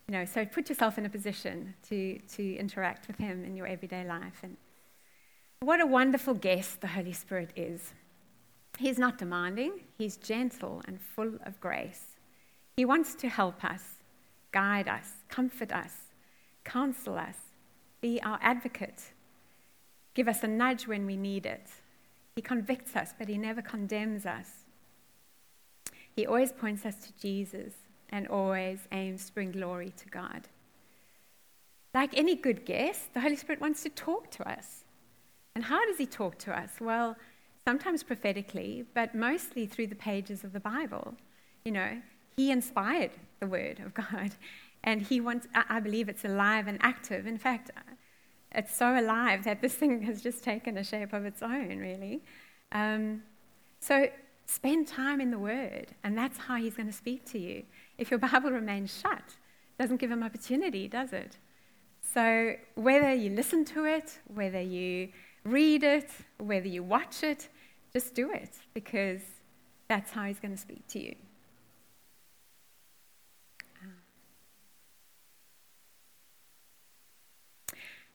you 0.07 0.11
know, 0.11 0.25
so 0.25 0.45
put 0.45 0.69
yourself 0.69 0.99
in 0.99 1.07
a 1.07 1.09
position 1.09 1.73
to 1.89 2.19
to 2.35 2.55
interact 2.55 3.07
with 3.07 3.17
Him 3.17 3.43
in 3.43 3.55
your 3.55 3.65
everyday 3.65 4.05
life, 4.05 4.41
and 4.43 4.55
what 5.61 5.81
a 5.81 5.85
wonderful 5.85 6.33
guest 6.33 6.79
the 6.79 6.87
Holy 6.87 7.11
Spirit 7.11 7.51
is. 7.55 7.93
He's 8.77 8.97
not 8.97 9.17
demanding, 9.17 9.81
he's 9.97 10.15
gentle 10.15 10.81
and 10.87 11.01
full 11.01 11.33
of 11.45 11.59
grace. 11.59 12.17
He 12.77 12.85
wants 12.85 13.13
to 13.15 13.27
help 13.27 13.65
us, 13.65 13.83
guide 14.53 14.87
us, 14.87 15.11
comfort 15.27 15.73
us, 15.73 15.93
counsel 16.63 17.17
us, 17.17 17.35
be 17.99 18.21
our 18.23 18.39
advocate, 18.41 19.11
give 20.13 20.29
us 20.29 20.43
a 20.43 20.47
nudge 20.47 20.87
when 20.87 21.05
we 21.05 21.17
need 21.17 21.45
it. 21.45 21.67
He 22.37 22.41
convicts 22.41 22.95
us, 22.95 23.13
but 23.17 23.27
he 23.27 23.37
never 23.37 23.61
condemns 23.61 24.25
us. 24.25 24.47
He 26.15 26.25
always 26.25 26.53
points 26.53 26.85
us 26.85 26.95
to 26.95 27.11
Jesus 27.21 27.73
and 28.09 28.27
always 28.29 28.87
aims 28.93 29.25
to 29.25 29.33
bring 29.33 29.51
glory 29.51 29.93
to 29.97 30.07
God. 30.07 30.47
Like 31.93 32.17
any 32.17 32.35
good 32.35 32.65
guest, 32.65 33.13
the 33.13 33.19
Holy 33.19 33.35
Spirit 33.35 33.59
wants 33.59 33.83
to 33.83 33.89
talk 33.89 34.31
to 34.31 34.49
us. 34.49 34.85
And 35.55 35.63
how 35.63 35.85
does 35.85 35.97
he 35.97 36.05
talk 36.05 36.37
to 36.39 36.57
us? 36.57 36.71
Well, 36.79 37.15
sometimes 37.65 38.03
prophetically, 38.03 38.85
but 38.93 39.13
mostly 39.13 39.65
through 39.65 39.87
the 39.87 39.95
pages 39.95 40.43
of 40.43 40.53
the 40.53 40.59
Bible. 40.59 41.15
You 41.65 41.71
know, 41.71 42.01
he 42.35 42.51
inspired 42.51 43.11
the 43.39 43.47
Word 43.47 43.79
of 43.79 43.93
God, 44.11 44.31
and 44.83 45.01
he 45.01 45.19
wants, 45.21 45.47
I 45.53 45.79
believe 45.79 46.09
it's 46.09 46.25
alive 46.25 46.67
and 46.67 46.77
active. 46.81 47.27
In 47.27 47.37
fact, 47.37 47.71
it's 48.51 48.75
so 48.75 48.99
alive 48.99 49.43
that 49.43 49.61
this 49.61 49.75
thing 49.81 50.01
has 50.03 50.21
just 50.21 50.43
taken 50.43 50.77
a 50.77 50.83
shape 50.83 51.13
of 51.13 51.25
its 51.25 51.41
own, 51.43 51.77
really. 51.77 52.23
Um, 52.71 53.23
so 53.79 54.07
spend 54.45 54.87
time 54.87 55.21
in 55.21 55.31
the 55.31 55.39
Word, 55.39 55.87
and 56.03 56.17
that's 56.17 56.37
how 56.37 56.55
he's 56.55 56.75
going 56.75 56.87
to 56.87 56.93
speak 56.93 57.25
to 57.31 57.39
you. 57.39 57.63
If 57.97 58.09
your 58.09 58.19
Bible 58.27 58.51
remains 58.51 58.97
shut, 58.99 59.17
it 59.19 59.81
doesn't 59.81 59.97
give 59.97 60.11
him 60.11 60.23
opportunity, 60.23 60.87
does 60.87 61.13
it? 61.13 61.37
So 62.01 62.55
whether 62.75 63.13
you 63.13 63.29
listen 63.29 63.65
to 63.65 63.85
it, 63.85 64.17
whether 64.33 64.61
you 64.61 65.09
read 65.43 65.83
it, 65.83 66.09
whether 66.37 66.67
you 66.67 66.83
watch 66.83 67.23
it, 67.23 67.49
just 67.93 68.13
do 68.13 68.31
it 68.31 68.51
because 68.73 69.21
that's 69.87 70.11
how 70.11 70.25
He's 70.25 70.39
going 70.39 70.53
to 70.53 70.61
speak 70.61 70.85
to 70.87 70.99
you. 70.99 71.15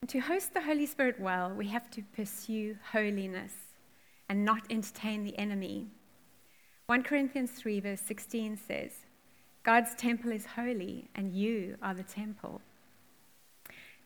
And 0.01 0.09
to 0.11 0.19
host 0.21 0.53
the 0.53 0.61
Holy 0.61 0.85
Spirit 0.85 1.19
well, 1.19 1.51
we 1.51 1.69
have 1.69 1.91
to 1.93 2.03
pursue 2.15 2.77
holiness 2.93 3.53
and 4.29 4.45
not 4.45 4.61
entertain 4.69 5.25
the 5.25 5.39
enemy. 5.39 5.87
1 6.87 7.03
Corinthians 7.05 7.53
3, 7.53 7.81
verse 7.81 8.01
16 8.03 8.59
says, 8.59 8.93
God's 9.63 9.95
temple 9.95 10.31
is 10.31 10.45
holy, 10.45 11.09
and 11.15 11.35
you 11.35 11.79
are 11.81 11.95
the 11.95 12.03
temple. 12.03 12.61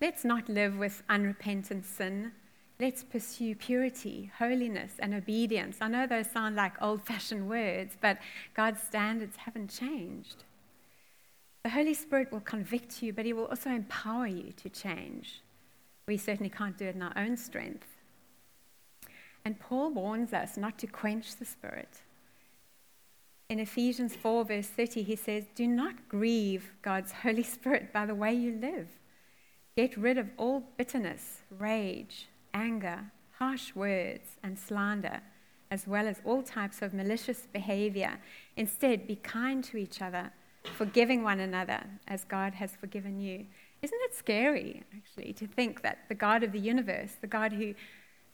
Let's 0.00 0.24
not 0.24 0.48
live 0.48 0.78
with 0.78 1.02
unrepentant 1.08 1.84
sin 1.84 2.30
Let's 2.80 3.02
pursue 3.02 3.56
purity, 3.56 4.30
holiness, 4.38 4.92
and 5.00 5.12
obedience. 5.12 5.78
I 5.80 5.88
know 5.88 6.06
those 6.06 6.30
sound 6.30 6.54
like 6.54 6.80
old 6.80 7.02
fashioned 7.02 7.48
words, 7.48 7.96
but 8.00 8.18
God's 8.54 8.80
standards 8.80 9.36
haven't 9.36 9.68
changed. 9.70 10.44
The 11.64 11.70
Holy 11.70 11.94
Spirit 11.94 12.30
will 12.30 12.40
convict 12.40 13.02
you, 13.02 13.12
but 13.12 13.24
He 13.24 13.32
will 13.32 13.46
also 13.46 13.70
empower 13.70 14.28
you 14.28 14.52
to 14.62 14.68
change. 14.68 15.42
We 16.06 16.16
certainly 16.16 16.50
can't 16.50 16.78
do 16.78 16.86
it 16.86 16.94
in 16.94 17.02
our 17.02 17.12
own 17.16 17.36
strength. 17.36 17.88
And 19.44 19.58
Paul 19.58 19.90
warns 19.90 20.32
us 20.32 20.56
not 20.56 20.78
to 20.78 20.86
quench 20.86 21.34
the 21.36 21.44
Spirit. 21.44 22.02
In 23.48 23.58
Ephesians 23.58 24.14
4, 24.14 24.44
verse 24.44 24.68
30, 24.68 25.02
he 25.02 25.16
says, 25.16 25.44
Do 25.54 25.66
not 25.66 26.08
grieve 26.08 26.70
God's 26.82 27.10
Holy 27.10 27.42
Spirit 27.42 27.92
by 27.92 28.06
the 28.06 28.14
way 28.14 28.32
you 28.32 28.52
live. 28.52 28.88
Get 29.74 29.96
rid 29.96 30.18
of 30.18 30.28
all 30.36 30.64
bitterness, 30.76 31.38
rage, 31.50 32.28
anger, 32.58 33.12
harsh 33.38 33.74
words, 33.74 34.36
and 34.42 34.58
slander, 34.58 35.20
as 35.70 35.86
well 35.86 36.08
as 36.08 36.20
all 36.24 36.42
types 36.42 36.82
of 36.82 36.92
malicious 36.92 37.46
behavior. 37.52 38.18
Instead, 38.56 39.06
be 39.06 39.16
kind 39.16 39.62
to 39.64 39.76
each 39.76 40.02
other, 40.02 40.32
forgiving 40.64 41.22
one 41.22 41.40
another 41.40 41.82
as 42.08 42.24
God 42.24 42.54
has 42.54 42.72
forgiven 42.74 43.20
you. 43.20 43.46
Isn't 43.80 44.00
it 44.02 44.14
scary, 44.14 44.82
actually, 44.96 45.32
to 45.34 45.46
think 45.46 45.82
that 45.82 45.98
the 46.08 46.14
God 46.14 46.42
of 46.42 46.52
the 46.52 46.58
universe, 46.58 47.12
the 47.20 47.28
God 47.28 47.52
who 47.52 47.74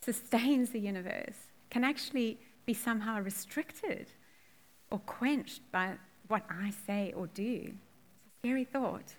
sustains 0.01 0.71
the 0.71 0.81
universe, 0.81 1.37
can 1.71 1.85
actually 1.85 2.39
be 2.67 2.73
somehow 2.73 3.21
restricted 3.21 4.07
or 4.91 5.01
quenched 5.01 5.61
by 5.71 5.95
what 6.29 6.45
I 6.49 6.73
say 6.87 7.13
or 7.15 7.27
do? 7.27 7.73
It's 7.75 8.37
a 8.37 8.47
scary 8.47 8.65
thought. 8.65 9.15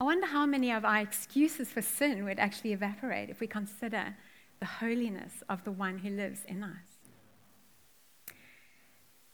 I 0.00 0.04
wonder 0.04 0.26
how 0.26 0.46
many 0.46 0.72
of 0.72 0.86
our 0.86 1.00
excuses 1.00 1.68
for 1.68 1.82
sin 1.82 2.24
would 2.24 2.38
actually 2.38 2.72
evaporate 2.72 3.28
if 3.28 3.38
we 3.38 3.46
consider 3.46 4.16
the 4.58 4.64
holiness 4.64 5.42
of 5.46 5.62
the 5.64 5.72
one 5.72 5.98
who 5.98 6.08
lives 6.08 6.40
in 6.48 6.62
us. 6.62 7.00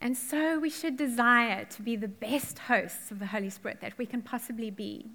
And 0.01 0.17
so 0.17 0.59
we 0.59 0.69
should 0.69 0.97
desire 0.97 1.65
to 1.67 1.83
be 1.83 1.95
the 1.95 2.09
best 2.09 2.59
hosts 2.59 3.13
of 3.13 3.21
the 3.21 3.27
Holy 3.27 3.49
Spirit 3.49 3.81
that 3.81 3.97
we 3.97 4.07
can 4.07 4.23
possibly 4.23 4.71
be. 4.71 5.13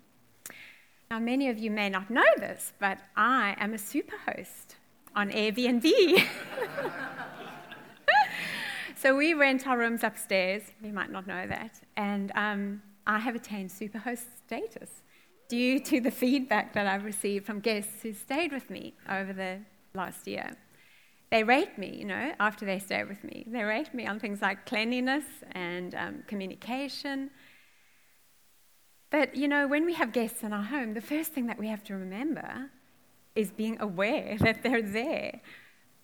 Now, 1.10 1.20
many 1.20 1.50
of 1.50 1.60
you 1.60 1.70
may 1.70 1.89
not 1.89 2.10
know 2.10 2.24
this, 2.38 2.72
but 2.79 3.00
I 3.17 3.55
am 3.60 3.74
a 3.74 3.77
super 3.77 4.15
host 4.25 4.77
on 5.17 5.31
Airbnb. 5.31 6.27
so 8.96 9.17
we 9.17 9.34
rent 9.34 9.67
our 9.67 9.77
rooms 9.77 10.03
upstairs. 10.03 10.63
You 10.81 10.93
might 10.93 11.12
not 11.12 11.27
know 11.27 11.46
that. 11.46 11.81
And 11.98 12.31
um, 12.36 12.81
I 13.05 13.20
have 13.20 13.36
attained 13.36 13.70
superhost 13.70 14.24
status 14.46 15.01
due 15.51 15.81
to 15.81 16.00
the 16.00 16.10
feedback 16.10 16.72
that 16.74 16.88
I've 16.88 17.03
received 17.03 17.46
from 17.46 17.60
guests 17.60 18.01
who 18.01 18.13
stayed 18.13 18.53
with 18.53 18.70
me 18.70 18.93
over 19.10 19.34
the 19.34 19.60
last 19.93 20.25
year. 20.25 20.55
They 21.29 21.43
rate 21.43 21.77
me, 21.77 21.93
you 21.93 22.05
know, 22.05 22.31
after 22.39 22.65
they 22.65 22.79
stay 22.79 23.03
with 23.03 23.22
me. 23.25 23.46
They 23.46 23.63
rate 23.63 23.93
me 23.93 24.08
on 24.08 24.17
things 24.17 24.41
like 24.41 24.65
cleanliness 24.65 25.25
and 25.51 25.93
um, 25.93 26.24
communication. 26.25 27.31
But, 29.10 29.36
you 29.36 29.50
know, 29.50 29.67
when 29.67 29.86
we 29.86 29.93
have 29.96 30.13
guests 30.13 30.41
in 30.41 30.53
our 30.53 30.63
home, 30.63 30.93
the 30.93 31.01
first 31.01 31.34
thing 31.34 31.48
that 31.48 31.60
we 31.60 31.67
have 31.67 31.84
to 31.86 31.96
remember 31.96 32.72
is 33.36 33.51
being 33.51 33.77
aware 33.81 34.38
that 34.39 34.63
they're 34.63 34.81
there. 34.81 35.41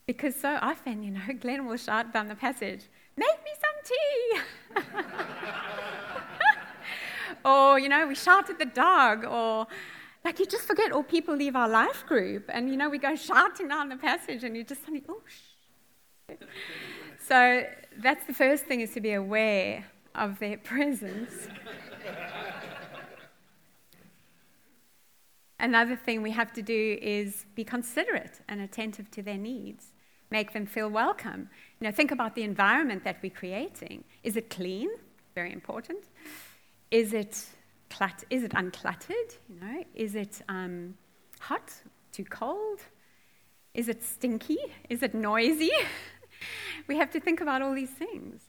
Because 0.08 0.36
so 0.36 0.60
often, 0.62 1.04
you 1.04 1.12
know, 1.12 1.34
Glenn 1.40 1.66
will 1.66 1.78
shout 1.78 2.12
down 2.12 2.28
the 2.28 2.36
passage, 2.36 2.82
Make 3.16 3.40
me 3.46 3.52
some 3.64 4.84
tea! 4.84 5.94
or, 7.46 7.80
you 7.80 7.90
know, 7.90 8.08
we 8.08 8.16
shout 8.16 8.50
at 8.50 8.60
the 8.60 8.66
dog, 8.66 9.26
or 9.26 9.68
like 10.24 10.40
you 10.40 10.46
just 10.46 10.66
forget, 10.66 10.92
or 10.92 11.04
people 11.04 11.36
leave 11.36 11.56
our 11.56 11.70
life 11.70 12.06
group, 12.06 12.46
and, 12.50 12.70
you 12.70 12.78
know, 12.78 12.90
we 12.90 12.98
go 12.98 13.16
shouting 13.30 13.68
down 13.68 13.90
the 13.90 13.98
passage, 13.98 14.44
and 14.44 14.56
you 14.56 14.64
just 14.64 14.82
suddenly, 14.82 15.04
oh, 15.10 15.22
shh. 15.28 16.36
So 17.28 17.64
that's 17.98 18.26
the 18.26 18.34
first 18.34 18.66
thing 18.66 18.82
is 18.82 18.94
to 18.94 19.02
be 19.02 19.14
aware 19.14 19.86
of 20.16 20.40
their 20.40 20.58
presence. 20.72 21.48
Another 25.60 25.96
thing 25.96 26.22
we 26.22 26.32
have 26.32 26.54
to 26.54 26.62
do 26.62 26.98
is 27.02 27.46
be 27.56 27.64
considerate 27.64 28.42
and 28.48 28.62
attentive 28.62 29.10
to 29.12 29.24
their 29.24 29.38
needs, 29.38 29.88
make 30.30 30.54
them 30.54 30.66
feel 30.66 30.90
welcome. 30.90 31.50
You 31.80 31.88
know, 31.88 31.92
think 31.92 32.12
about 32.12 32.36
the 32.36 32.44
environment 32.44 33.04
that 33.06 33.18
we're 33.24 33.32
creating. 33.32 34.04
Is 34.24 34.36
it 34.38 34.50
clean? 34.50 34.90
Very 35.34 35.52
important. 35.52 36.06
Is 36.92 37.14
it, 37.14 37.46
clut- 37.90 38.24
is 38.30 38.44
it 38.44 38.52
uncluttered? 38.52 39.38
You 39.50 39.60
know, 39.60 39.84
is 39.96 40.16
it 40.16 40.42
um, 40.48 40.96
hot? 41.40 41.74
Too 42.12 42.24
cold? 42.24 42.80
Is 43.74 43.90
it 43.90 44.04
stinky? 44.04 44.58
Is 44.90 45.04
it 45.04 45.14
noisy? 45.14 45.72
we 46.88 46.98
have 46.98 47.12
to 47.12 47.20
think 47.20 47.42
about 47.42 47.62
all 47.62 47.76
these 47.76 47.92
things. 47.92 48.42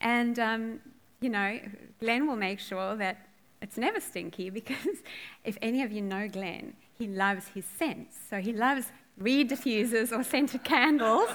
And, 0.00 0.38
um, 0.38 0.80
you 1.20 1.30
know, 1.30 1.58
Glenn 1.98 2.26
will 2.26 2.36
make 2.36 2.60
sure 2.60 2.96
that 2.96 3.26
it's 3.62 3.76
never 3.78 4.00
stinky 4.00 4.50
because 4.60 5.02
if 5.44 5.56
any 5.62 5.82
of 5.82 5.92
you 5.92 6.02
know 6.02 6.28
Glenn, 6.28 6.74
he 6.98 7.06
loves 7.08 7.48
his 7.48 7.64
scents. 7.64 8.16
So 8.28 8.38
he 8.38 8.52
loves 8.52 8.92
reed 9.18 9.50
diffusers 9.50 10.16
or 10.16 10.22
scented 10.22 10.64
candles. 10.64 11.30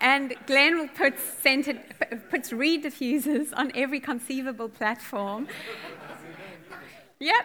and 0.00 0.34
Glenn 0.46 0.78
will 0.78 0.88
put 0.88 1.18
scented, 1.18 1.80
puts 2.30 2.52
reed 2.52 2.84
diffusers 2.84 3.48
on 3.56 3.70
every 3.74 4.00
conceivable 4.00 4.68
platform. 4.68 5.46
yep. 7.18 7.44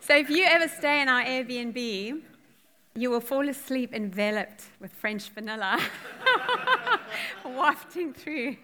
So 0.00 0.14
if 0.16 0.28
you 0.28 0.44
ever 0.44 0.68
stay 0.68 1.00
in 1.00 1.08
our 1.08 1.22
Airbnb, 1.22 2.20
you 2.94 3.10
will 3.10 3.20
fall 3.20 3.48
asleep 3.48 3.92
enveloped 3.92 4.64
with 4.80 4.92
French 4.92 5.30
vanilla 5.30 5.80
wafting 7.44 8.12
through. 8.12 8.56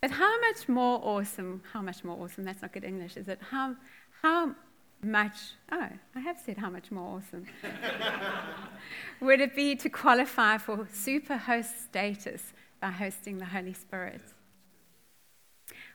but 0.00 0.10
how 0.10 0.40
much 0.40 0.68
more 0.68 1.00
awesome, 1.02 1.62
how 1.72 1.82
much 1.82 2.04
more 2.04 2.22
awesome, 2.22 2.44
that's 2.44 2.62
not 2.62 2.72
good 2.72 2.84
English, 2.84 3.16
is 3.16 3.26
it? 3.28 3.40
How, 3.50 3.74
how 4.22 4.54
much, 5.02 5.52
oh, 5.70 5.88
I 6.14 6.20
have 6.20 6.38
said 6.38 6.58
how 6.58 6.70
much 6.70 6.90
more 6.90 7.16
awesome. 7.18 7.46
Would 9.20 9.40
it 9.40 9.54
be 9.54 9.76
to 9.76 9.88
qualify 9.88 10.58
for 10.58 10.88
super 10.92 11.36
host 11.36 11.84
status 11.84 12.52
by 12.80 12.90
hosting 12.90 13.38
the 13.38 13.46
Holy 13.46 13.72
Spirit? 13.72 14.22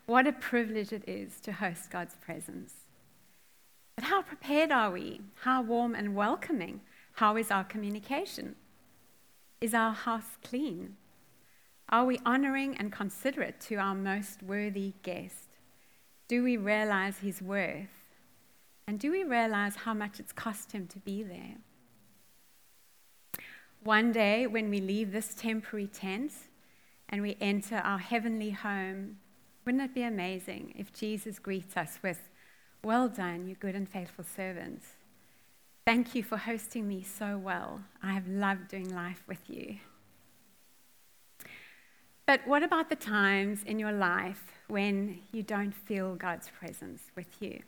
What 0.06 0.28
a 0.28 0.34
privilege 0.34 0.92
it 0.92 1.04
is 1.08 1.40
to 1.42 1.54
host 1.54 1.90
God's 1.90 2.16
presence. 2.16 2.74
But 3.96 4.06
how 4.06 4.22
prepared 4.22 4.72
are 4.72 4.92
we? 4.92 5.22
How 5.42 5.62
warm 5.62 5.96
and 5.96 6.16
welcoming? 6.16 6.82
How 7.14 7.38
is 7.38 7.52
our 7.52 7.64
communication? 7.64 8.56
Is 9.62 9.74
our 9.74 9.94
house 9.94 10.38
clean? 10.44 10.98
Are 11.90 12.06
we 12.06 12.20
honoring 12.26 12.76
and 12.78 12.92
considerate 12.92 13.62
to 13.62 13.76
our 13.76 13.96
most 13.96 14.42
worthy 14.42 14.94
guest? 15.04 15.58
Do 16.28 16.44
we 16.44 16.58
realize 16.58 17.20
his 17.20 17.42
worth? 17.42 18.03
And 18.88 19.00
do 19.00 19.12
we 19.12 19.24
realize 19.24 19.78
how 19.78 19.94
much 19.94 20.20
it's 20.20 20.34
cost 20.34 20.72
him 20.72 20.88
to 20.88 21.00
be 21.00 21.24
there? 21.24 21.58
One 23.84 24.12
day, 24.12 24.48
when 24.48 24.70
we 24.70 24.80
leave 24.80 25.12
this 25.12 25.34
temporary 25.34 25.88
tent 25.88 26.32
and 27.10 27.22
we 27.22 27.38
enter 27.42 27.78
our 27.78 27.98
heavenly 27.98 28.52
home, 28.52 29.18
wouldn't 29.66 29.84
it 29.84 29.94
be 29.94 30.04
amazing 30.04 30.74
if 30.78 30.94
Jesus 30.94 31.40
greets 31.40 31.76
us 31.76 32.00
with, 32.02 32.30
Well 32.84 33.08
done, 33.08 33.48
you 33.48 33.56
good 33.56 33.76
and 33.76 33.88
faithful 33.88 34.26
servants. 34.26 34.86
Thank 35.86 36.16
you 36.16 36.24
for 36.24 36.38
hosting 36.38 36.88
me 36.88 37.04
so 37.04 37.38
well. 37.38 37.82
I 38.02 38.14
have 38.14 38.28
loved 38.28 38.70
doing 38.70 38.94
life 38.94 39.24
with 39.28 39.50
you. 39.50 39.78
But 42.26 42.48
what 42.48 42.64
about 42.64 42.90
the 42.90 42.96
times 42.96 43.64
in 43.64 43.80
your 43.80 43.92
life 43.92 44.54
when 44.68 45.20
you 45.34 45.44
don't 45.44 45.74
feel 45.74 46.16
God's 46.16 46.50
presence 46.50 47.02
with 47.16 47.42
you? 47.42 47.62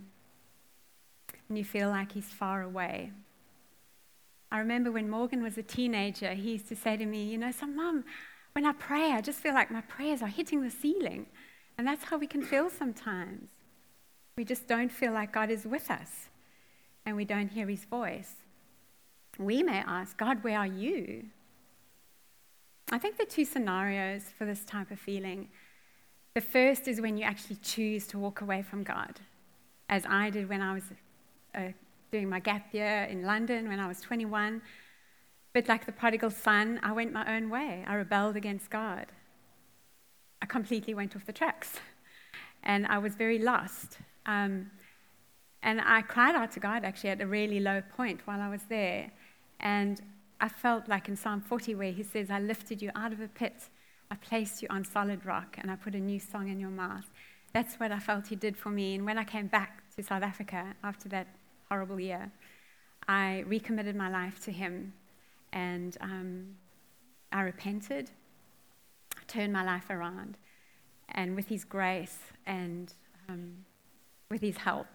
And 1.47 1.57
you 1.57 1.63
feel 1.63 1.89
like 1.89 2.11
He's 2.11 2.25
far 2.25 2.61
away. 2.61 3.11
I 4.51 4.59
remember 4.59 4.91
when 4.91 5.09
Morgan 5.09 5.43
was 5.43 5.57
a 5.57 5.63
teenager, 5.63 6.33
he 6.33 6.53
used 6.53 6.69
to 6.69 6.75
say 6.75 6.95
to 6.97 7.05
me, 7.05 7.25
You 7.25 7.37
know, 7.37 7.51
so 7.51 7.67
mom, 7.67 8.05
when 8.53 8.65
I 8.65 8.71
pray, 8.71 9.11
I 9.11 9.21
just 9.21 9.39
feel 9.39 9.53
like 9.53 9.69
my 9.69 9.81
prayers 9.81 10.21
are 10.21 10.27
hitting 10.27 10.61
the 10.61 10.71
ceiling. 10.71 11.25
And 11.77 11.85
that's 11.85 12.05
how 12.05 12.17
we 12.17 12.27
can 12.27 12.41
feel 12.41 12.69
sometimes. 12.69 13.49
We 14.37 14.45
just 14.45 14.67
don't 14.67 14.89
feel 14.89 15.11
like 15.11 15.33
God 15.33 15.49
is 15.49 15.65
with 15.65 15.91
us 15.91 16.29
and 17.05 17.15
we 17.15 17.25
don't 17.25 17.49
hear 17.49 17.67
his 17.67 17.85
voice. 17.85 18.35
We 19.37 19.61
may 19.61 19.79
ask, 19.79 20.17
God, 20.17 20.43
where 20.43 20.59
are 20.59 20.67
you? 20.67 21.25
I 22.91 22.97
think 22.97 23.17
the 23.17 23.25
two 23.25 23.45
scenarios 23.45 24.23
for 24.37 24.45
this 24.45 24.63
type 24.63 24.91
of 24.91 24.99
feeling 24.99 25.49
the 26.33 26.41
first 26.41 26.89
is 26.89 26.99
when 26.99 27.17
you 27.17 27.23
actually 27.23 27.55
choose 27.57 28.07
to 28.07 28.19
walk 28.19 28.41
away 28.41 28.61
from 28.61 28.83
God, 28.83 29.21
as 29.87 30.05
I 30.05 30.29
did 30.29 30.49
when 30.49 30.61
I 30.61 30.73
was 30.73 30.83
uh, 31.55 31.71
doing 32.12 32.29
my 32.29 32.39
gap 32.39 32.74
year 32.74 33.07
in 33.09 33.24
London 33.24 33.67
when 33.67 33.79
I 33.79 33.88
was 33.88 34.01
21. 34.01 34.62
But 35.53 35.67
like 35.67 35.85
the 35.85 35.91
prodigal 35.91 36.31
son, 36.31 36.79
I 36.83 36.91
went 36.91 37.13
my 37.13 37.35
own 37.35 37.50
way. 37.50 37.83
I 37.88 37.95
rebelled 37.95 38.35
against 38.35 38.69
God. 38.69 39.07
I 40.41 40.45
completely 40.45 40.93
went 40.93 41.15
off 41.15 41.25
the 41.25 41.33
tracks. 41.33 41.79
And 42.63 42.85
I 42.88 42.97
was 42.97 43.15
very 43.15 43.39
lost. 43.39 44.00
Um, 44.25 44.71
and 45.63 45.81
I 45.81 46.01
cried 46.01 46.35
out 46.35 46.51
to 46.51 46.59
God 46.59 46.83
actually 46.83 47.09
at 47.12 47.21
a 47.21 47.27
really 47.27 47.59
low 47.59 47.81
point 47.95 48.21
while 48.25 48.41
I 48.41 48.50
was 48.50 48.62
there. 48.69 49.12
And 49.59 50.01
I 50.39 50.50
felt 50.50 50.88
like 50.88 51.07
in 51.07 51.15
Psalm 51.15 51.41
40, 51.41 51.75
where 51.75 51.91
he 51.91 52.03
says, 52.03 52.29
I 52.29 52.39
lifted 52.39 52.81
you 52.81 52.91
out 52.95 53.13
of 53.13 53.21
a 53.21 53.27
pit, 53.27 53.69
I 54.12 54.15
placed 54.15 54.62
you 54.62 54.67
on 54.69 54.83
solid 54.83 55.25
rock, 55.25 55.57
and 55.59 55.71
I 55.71 55.75
put 55.75 55.95
a 55.95 56.00
new 56.00 56.19
song 56.19 56.50
in 56.50 56.59
your 56.59 56.69
mouth. 56.69 57.05
That's 57.53 57.75
what 57.75 57.91
I 57.91 58.00
felt 58.00 58.27
he 58.27 58.35
did 58.35 58.55
for 58.57 58.69
me. 58.69 58.95
And 58.95 59.05
when 59.05 59.17
I 59.17 59.24
came 59.24 59.47
back 59.47 59.83
to 59.95 60.03
South 60.03 60.24
Africa 60.24 60.75
after 60.83 61.07
that 61.09 61.27
horrible 61.69 62.00
year, 62.00 62.31
I 63.07 63.43
recommitted 63.48 63.95
my 63.95 64.10
life 64.10 64.43
to 64.45 64.51
him 64.51 64.93
and 65.53 65.98
um, 66.01 66.55
I 67.31 67.41
repented, 67.41 68.12
turned 69.27 69.53
my 69.53 69.63
life 69.63 69.89
around. 69.89 70.38
And 71.10 71.36
with 71.36 71.48
his 71.48 71.63
grace 71.63 72.17
and 72.45 72.93
um, 73.29 73.65
with 74.29 74.41
his 74.41 74.57
help, 74.57 74.88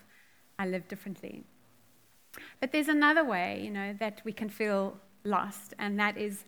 I 0.59 0.67
live 0.67 0.89
differently. 0.89 1.45
But 2.61 2.73
there's 2.73 2.89
another 2.89 3.25
way, 3.25 3.61
you 3.63 3.71
know, 3.71 3.95
that 3.99 4.21
we 4.25 4.33
can 4.33 4.49
feel 4.49 4.97
lost, 5.25 5.75
and 5.79 5.99
that 5.99 6.17
is 6.17 6.45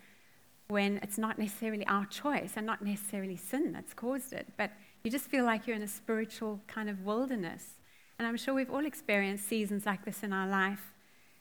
when 0.69 0.99
it's 1.03 1.19
not 1.19 1.39
necessarily 1.39 1.87
our 1.87 2.07
choice 2.07 2.53
and 2.57 2.67
not 2.67 2.83
necessarily 2.83 3.37
sin 3.37 3.73
that's 3.73 3.93
caused 3.93 4.33
it, 4.33 4.47
but 4.57 4.71
you 5.03 5.11
just 5.11 5.27
feel 5.27 5.45
like 5.45 5.67
you're 5.67 5.77
in 5.77 5.83
a 5.83 5.89
spiritual 5.89 6.61
kind 6.67 6.89
of 6.89 7.05
wilderness. 7.05 7.75
And 8.19 8.29
I'm 8.29 8.37
sure 8.37 8.55
we've 8.55 8.71
all 8.71 8.87
experienced 8.87 9.49
seasons 9.49 9.87
like 9.87 10.05
this 10.05 10.23
in 10.23 10.33
our 10.33 10.47
life 10.47 10.93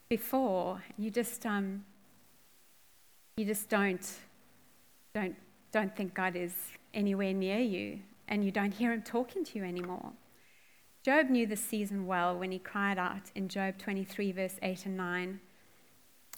before. 0.09 0.83
You 0.97 1.11
just, 1.11 1.45
um, 1.45 1.85
you 3.37 3.45
just 3.45 3.69
don't, 3.69 4.07
don't, 5.13 5.35
don't 5.71 5.95
think 5.95 6.13
God 6.13 6.35
is 6.35 6.53
anywhere 6.93 7.33
near 7.33 7.59
you, 7.59 7.99
and 8.27 8.43
you 8.43 8.51
don't 8.51 8.73
hear 8.73 8.91
Him 8.91 9.01
talking 9.01 9.43
to 9.45 9.59
you 9.59 9.65
anymore. 9.65 10.11
Job 11.03 11.29
knew 11.29 11.47
this 11.47 11.63
season 11.63 12.05
well 12.05 12.37
when 12.37 12.51
he 12.51 12.59
cried 12.59 12.99
out 12.99 13.31
in 13.33 13.47
Job 13.47 13.79
23, 13.79 14.31
verse 14.33 14.55
8 14.61 14.85
and 14.85 14.97
9 14.97 15.39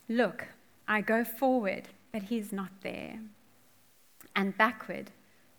Look, 0.07 0.47
I 0.87 1.01
go 1.01 1.25
forward, 1.25 1.89
but 2.13 2.23
he 2.23 2.37
is 2.37 2.53
not 2.53 2.69
there, 2.81 3.19
and 4.35 4.57
backward, 4.57 5.11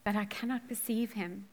but 0.05 0.17
I 0.17 0.25
cannot 0.25 0.69
perceive 0.69 1.13
him. 1.13 1.49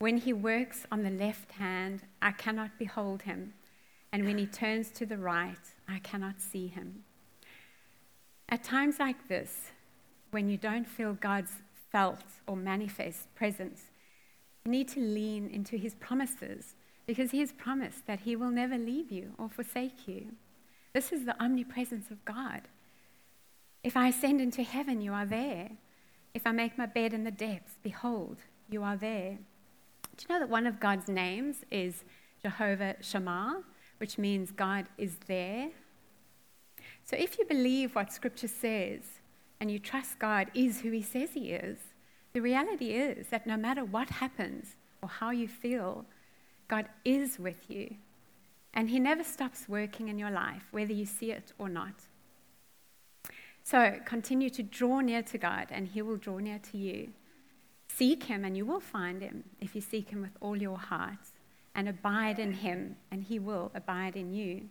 When 0.00 0.16
he 0.16 0.32
works 0.32 0.86
on 0.90 1.02
the 1.02 1.10
left 1.10 1.52
hand, 1.52 2.00
I 2.22 2.32
cannot 2.32 2.78
behold 2.78 3.20
him, 3.20 3.52
and 4.10 4.24
when 4.24 4.38
he 4.38 4.46
turns 4.46 4.88
to 4.92 5.04
the 5.04 5.18
right, 5.18 5.74
I 5.86 5.98
cannot 5.98 6.40
see 6.40 6.68
him. 6.68 7.04
At 8.48 8.64
times 8.64 8.98
like 8.98 9.28
this, 9.28 9.72
when 10.30 10.48
you 10.48 10.56
don't 10.56 10.88
feel 10.88 11.12
God's 11.12 11.52
felt 11.92 12.24
or 12.46 12.56
manifest 12.56 13.34
presence, 13.34 13.90
you 14.64 14.72
need 14.72 14.88
to 14.88 15.00
lean 15.00 15.50
into 15.50 15.76
his 15.76 15.94
promises 15.96 16.76
because 17.04 17.32
he 17.32 17.40
has 17.40 17.52
promised 17.52 18.06
that 18.06 18.20
he 18.20 18.34
will 18.34 18.50
never 18.50 18.78
leave 18.78 19.12
you 19.12 19.34
or 19.36 19.50
forsake 19.50 20.08
you. 20.08 20.32
This 20.94 21.12
is 21.12 21.26
the 21.26 21.38
omnipresence 21.38 22.10
of 22.10 22.24
God. 22.24 22.62
If 23.84 23.98
I 23.98 24.08
ascend 24.08 24.40
into 24.40 24.62
heaven, 24.62 25.02
you 25.02 25.12
are 25.12 25.26
there. 25.26 25.72
If 26.32 26.46
I 26.46 26.52
make 26.52 26.78
my 26.78 26.86
bed 26.86 27.12
in 27.12 27.24
the 27.24 27.30
depths, 27.30 27.74
behold, 27.82 28.38
you 28.70 28.82
are 28.82 28.96
there. 28.96 29.36
Do 30.16 30.26
you 30.28 30.34
know 30.34 30.40
that 30.40 30.50
one 30.50 30.66
of 30.66 30.80
God's 30.80 31.08
names 31.08 31.64
is 31.70 32.04
Jehovah 32.42 32.96
Shammah, 33.00 33.62
which 33.98 34.18
means 34.18 34.50
God 34.50 34.86
is 34.98 35.16
there? 35.26 35.70
So 37.04 37.16
if 37.16 37.38
you 37.38 37.44
believe 37.44 37.94
what 37.94 38.12
Scripture 38.12 38.48
says 38.48 39.00
and 39.60 39.70
you 39.70 39.78
trust 39.78 40.18
God 40.18 40.50
is 40.54 40.80
who 40.80 40.90
He 40.90 41.02
says 41.02 41.30
He 41.34 41.50
is, 41.50 41.78
the 42.32 42.40
reality 42.40 42.92
is 42.92 43.28
that 43.28 43.46
no 43.46 43.56
matter 43.56 43.84
what 43.84 44.08
happens 44.10 44.76
or 45.02 45.08
how 45.08 45.30
you 45.30 45.48
feel, 45.48 46.04
God 46.68 46.86
is 47.04 47.38
with 47.38 47.68
you. 47.68 47.96
And 48.72 48.88
He 48.88 49.00
never 49.00 49.24
stops 49.24 49.68
working 49.68 50.08
in 50.08 50.18
your 50.18 50.30
life, 50.30 50.62
whether 50.70 50.92
you 50.92 51.04
see 51.04 51.32
it 51.32 51.52
or 51.58 51.68
not. 51.68 52.06
So 53.64 53.98
continue 54.04 54.50
to 54.50 54.62
draw 54.62 55.00
near 55.00 55.22
to 55.22 55.38
God, 55.38 55.66
and 55.70 55.88
He 55.88 56.02
will 56.02 56.16
draw 56.16 56.38
near 56.38 56.60
to 56.70 56.78
you. 56.78 57.08
Seek 58.00 58.22
Him, 58.22 58.46
and 58.46 58.56
you 58.56 58.64
will 58.64 58.80
find 58.80 59.20
Him 59.20 59.44
if 59.60 59.74
you 59.74 59.82
seek 59.82 60.08
Him 60.08 60.22
with 60.22 60.34
all 60.40 60.56
your 60.56 60.78
heart. 60.78 61.18
And 61.74 61.86
abide 61.86 62.38
in 62.38 62.54
Him, 62.54 62.96
and 63.10 63.22
He 63.22 63.38
will 63.38 63.70
abide 63.74 64.16
in 64.16 64.32
you. 64.32 64.70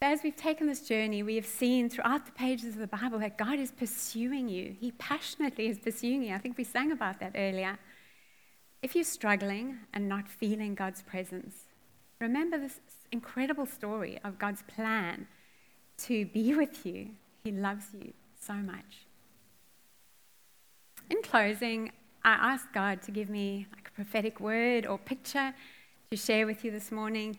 As 0.00 0.22
we've 0.24 0.34
taken 0.34 0.66
this 0.66 0.80
journey, 0.88 1.22
we 1.22 1.34
have 1.34 1.44
seen 1.44 1.90
throughout 1.90 2.24
the 2.24 2.32
pages 2.32 2.72
of 2.72 2.80
the 2.80 2.86
Bible 2.86 3.18
that 3.18 3.36
God 3.36 3.58
is 3.58 3.70
pursuing 3.70 4.48
you. 4.48 4.74
He 4.80 4.92
passionately 4.92 5.66
is 5.66 5.78
pursuing 5.78 6.22
you. 6.22 6.34
I 6.34 6.38
think 6.38 6.56
we 6.56 6.64
sang 6.64 6.90
about 6.90 7.20
that 7.20 7.32
earlier. 7.34 7.78
If 8.80 8.94
you're 8.94 9.04
struggling 9.04 9.80
and 9.92 10.08
not 10.08 10.26
feeling 10.26 10.74
God's 10.74 11.02
presence, 11.02 11.66
remember 12.18 12.56
this 12.56 12.80
incredible 13.12 13.66
story 13.66 14.18
of 14.24 14.38
God's 14.38 14.62
plan 14.62 15.26
to 16.04 16.24
be 16.24 16.54
with 16.62 16.86
you. 16.86 17.10
He 17.44 17.52
loves 17.52 17.88
you 17.92 18.14
so 18.40 18.54
much. 18.54 19.09
In 21.10 21.22
closing, 21.22 21.92
I 22.24 22.52
ask 22.52 22.72
God 22.72 23.02
to 23.02 23.10
give 23.10 23.28
me 23.28 23.66
like 23.74 23.88
a 23.88 23.92
prophetic 23.92 24.40
word 24.40 24.86
or 24.86 24.96
picture 24.96 25.52
to 26.10 26.16
share 26.16 26.46
with 26.46 26.64
you 26.64 26.70
this 26.70 26.90
morning 26.90 27.36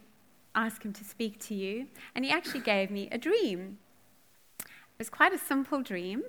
ask 0.55 0.84
him 0.84 0.93
to 0.93 1.03
speak 1.03 1.39
to 1.39 1.55
you. 1.55 1.88
And 2.15 2.25
he 2.25 2.31
actually 2.31 2.62
gave 2.62 2.91
me 2.91 3.07
a 3.12 3.17
dream. 3.17 3.77
It 4.60 4.99
was 4.99 5.10
quite 5.10 5.34
a 5.34 5.38
simple 5.38 5.81
dream, 5.81 6.23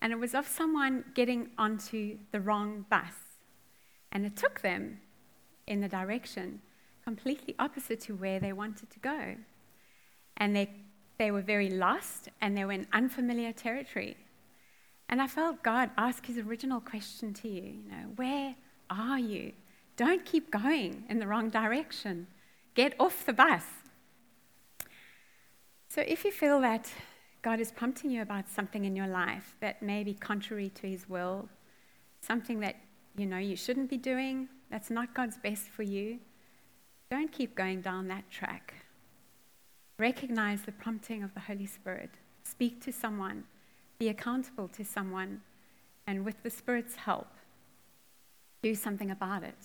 and 0.00 0.12
it 0.12 0.18
was 0.18 0.34
of 0.34 0.46
someone 0.46 1.04
getting 1.14 1.50
onto 1.58 2.18
the 2.32 2.40
wrong 2.40 2.86
bus. 2.90 3.14
And 4.12 4.26
it 4.26 4.36
took 4.36 4.60
them 4.62 5.00
in 5.66 5.80
the 5.80 5.88
direction 5.88 6.60
completely 7.04 7.54
opposite 7.58 8.00
to 8.00 8.14
where 8.14 8.40
they 8.40 8.52
wanted 8.52 8.90
to 8.90 8.98
go. 8.98 9.36
And 10.36 10.56
they, 10.56 10.70
they 11.18 11.30
were 11.30 11.42
very 11.42 11.70
lost 11.70 12.28
and 12.40 12.56
they 12.56 12.64
were 12.64 12.72
in 12.72 12.86
unfamiliar 12.92 13.52
territory. 13.52 14.16
And 15.10 15.20
I 15.20 15.26
felt 15.26 15.64
God 15.64 15.90
ask 15.98 16.24
his 16.24 16.38
original 16.38 16.80
question 16.80 17.34
to 17.34 17.48
you, 17.48 17.62
you 17.62 17.90
know, 17.90 18.12
where 18.14 18.54
are 18.88 19.18
you? 19.18 19.52
Don't 19.96 20.24
keep 20.24 20.52
going 20.52 21.04
in 21.08 21.18
the 21.18 21.26
wrong 21.26 21.50
direction. 21.50 22.28
Get 22.74 22.94
off 22.98 23.26
the 23.26 23.32
bus. 23.32 23.64
So 25.88 26.02
if 26.06 26.24
you 26.24 26.30
feel 26.30 26.60
that 26.60 26.88
God 27.42 27.58
is 27.58 27.72
prompting 27.72 28.12
you 28.12 28.22
about 28.22 28.48
something 28.48 28.84
in 28.84 28.94
your 28.94 29.08
life 29.08 29.56
that 29.58 29.82
may 29.82 30.04
be 30.04 30.14
contrary 30.14 30.70
to 30.76 30.86
his 30.86 31.08
will, 31.08 31.48
something 32.20 32.60
that 32.60 32.76
you 33.16 33.26
know 33.26 33.38
you 33.38 33.56
shouldn't 33.56 33.90
be 33.90 33.96
doing, 33.96 34.48
that's 34.70 34.90
not 34.90 35.12
God's 35.12 35.38
best 35.38 35.64
for 35.64 35.82
you, 35.82 36.20
don't 37.10 37.32
keep 37.32 37.56
going 37.56 37.80
down 37.80 38.06
that 38.06 38.30
track. 38.30 38.74
Recognize 39.98 40.62
the 40.62 40.72
prompting 40.72 41.24
of 41.24 41.34
the 41.34 41.40
Holy 41.40 41.66
Spirit. 41.66 42.10
Speak 42.44 42.80
to 42.84 42.92
someone. 42.92 43.42
Be 44.00 44.08
accountable 44.08 44.66
to 44.68 44.82
someone, 44.82 45.42
and 46.06 46.24
with 46.24 46.42
the 46.42 46.48
Spirit's 46.48 46.96
help, 46.96 47.28
do 48.62 48.74
something 48.74 49.10
about 49.10 49.42
it. 49.42 49.58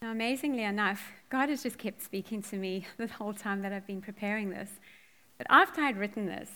Now, 0.00 0.12
amazingly 0.12 0.62
enough, 0.62 1.12
God 1.28 1.50
has 1.50 1.62
just 1.62 1.76
kept 1.76 2.02
speaking 2.02 2.40
to 2.44 2.56
me 2.56 2.86
the 2.96 3.06
whole 3.06 3.34
time 3.34 3.60
that 3.60 3.72
I've 3.74 3.86
been 3.86 4.00
preparing 4.00 4.48
this. 4.48 4.70
But 5.36 5.46
after 5.50 5.82
I'd 5.82 5.98
written 5.98 6.24
this, 6.24 6.48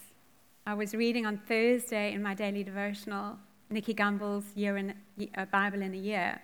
I 0.66 0.72
was 0.72 0.94
reading 0.94 1.26
on 1.26 1.36
Thursday 1.36 2.14
in 2.14 2.22
my 2.22 2.32
daily 2.32 2.64
devotional 2.64 3.36
Nicky 3.68 3.92
Gumbel's 3.92 4.56
year 4.56 4.78
in, 4.78 4.94
uh, 5.36 5.44
Bible 5.44 5.82
in 5.82 5.92
a 5.92 5.98
Year. 5.98 6.40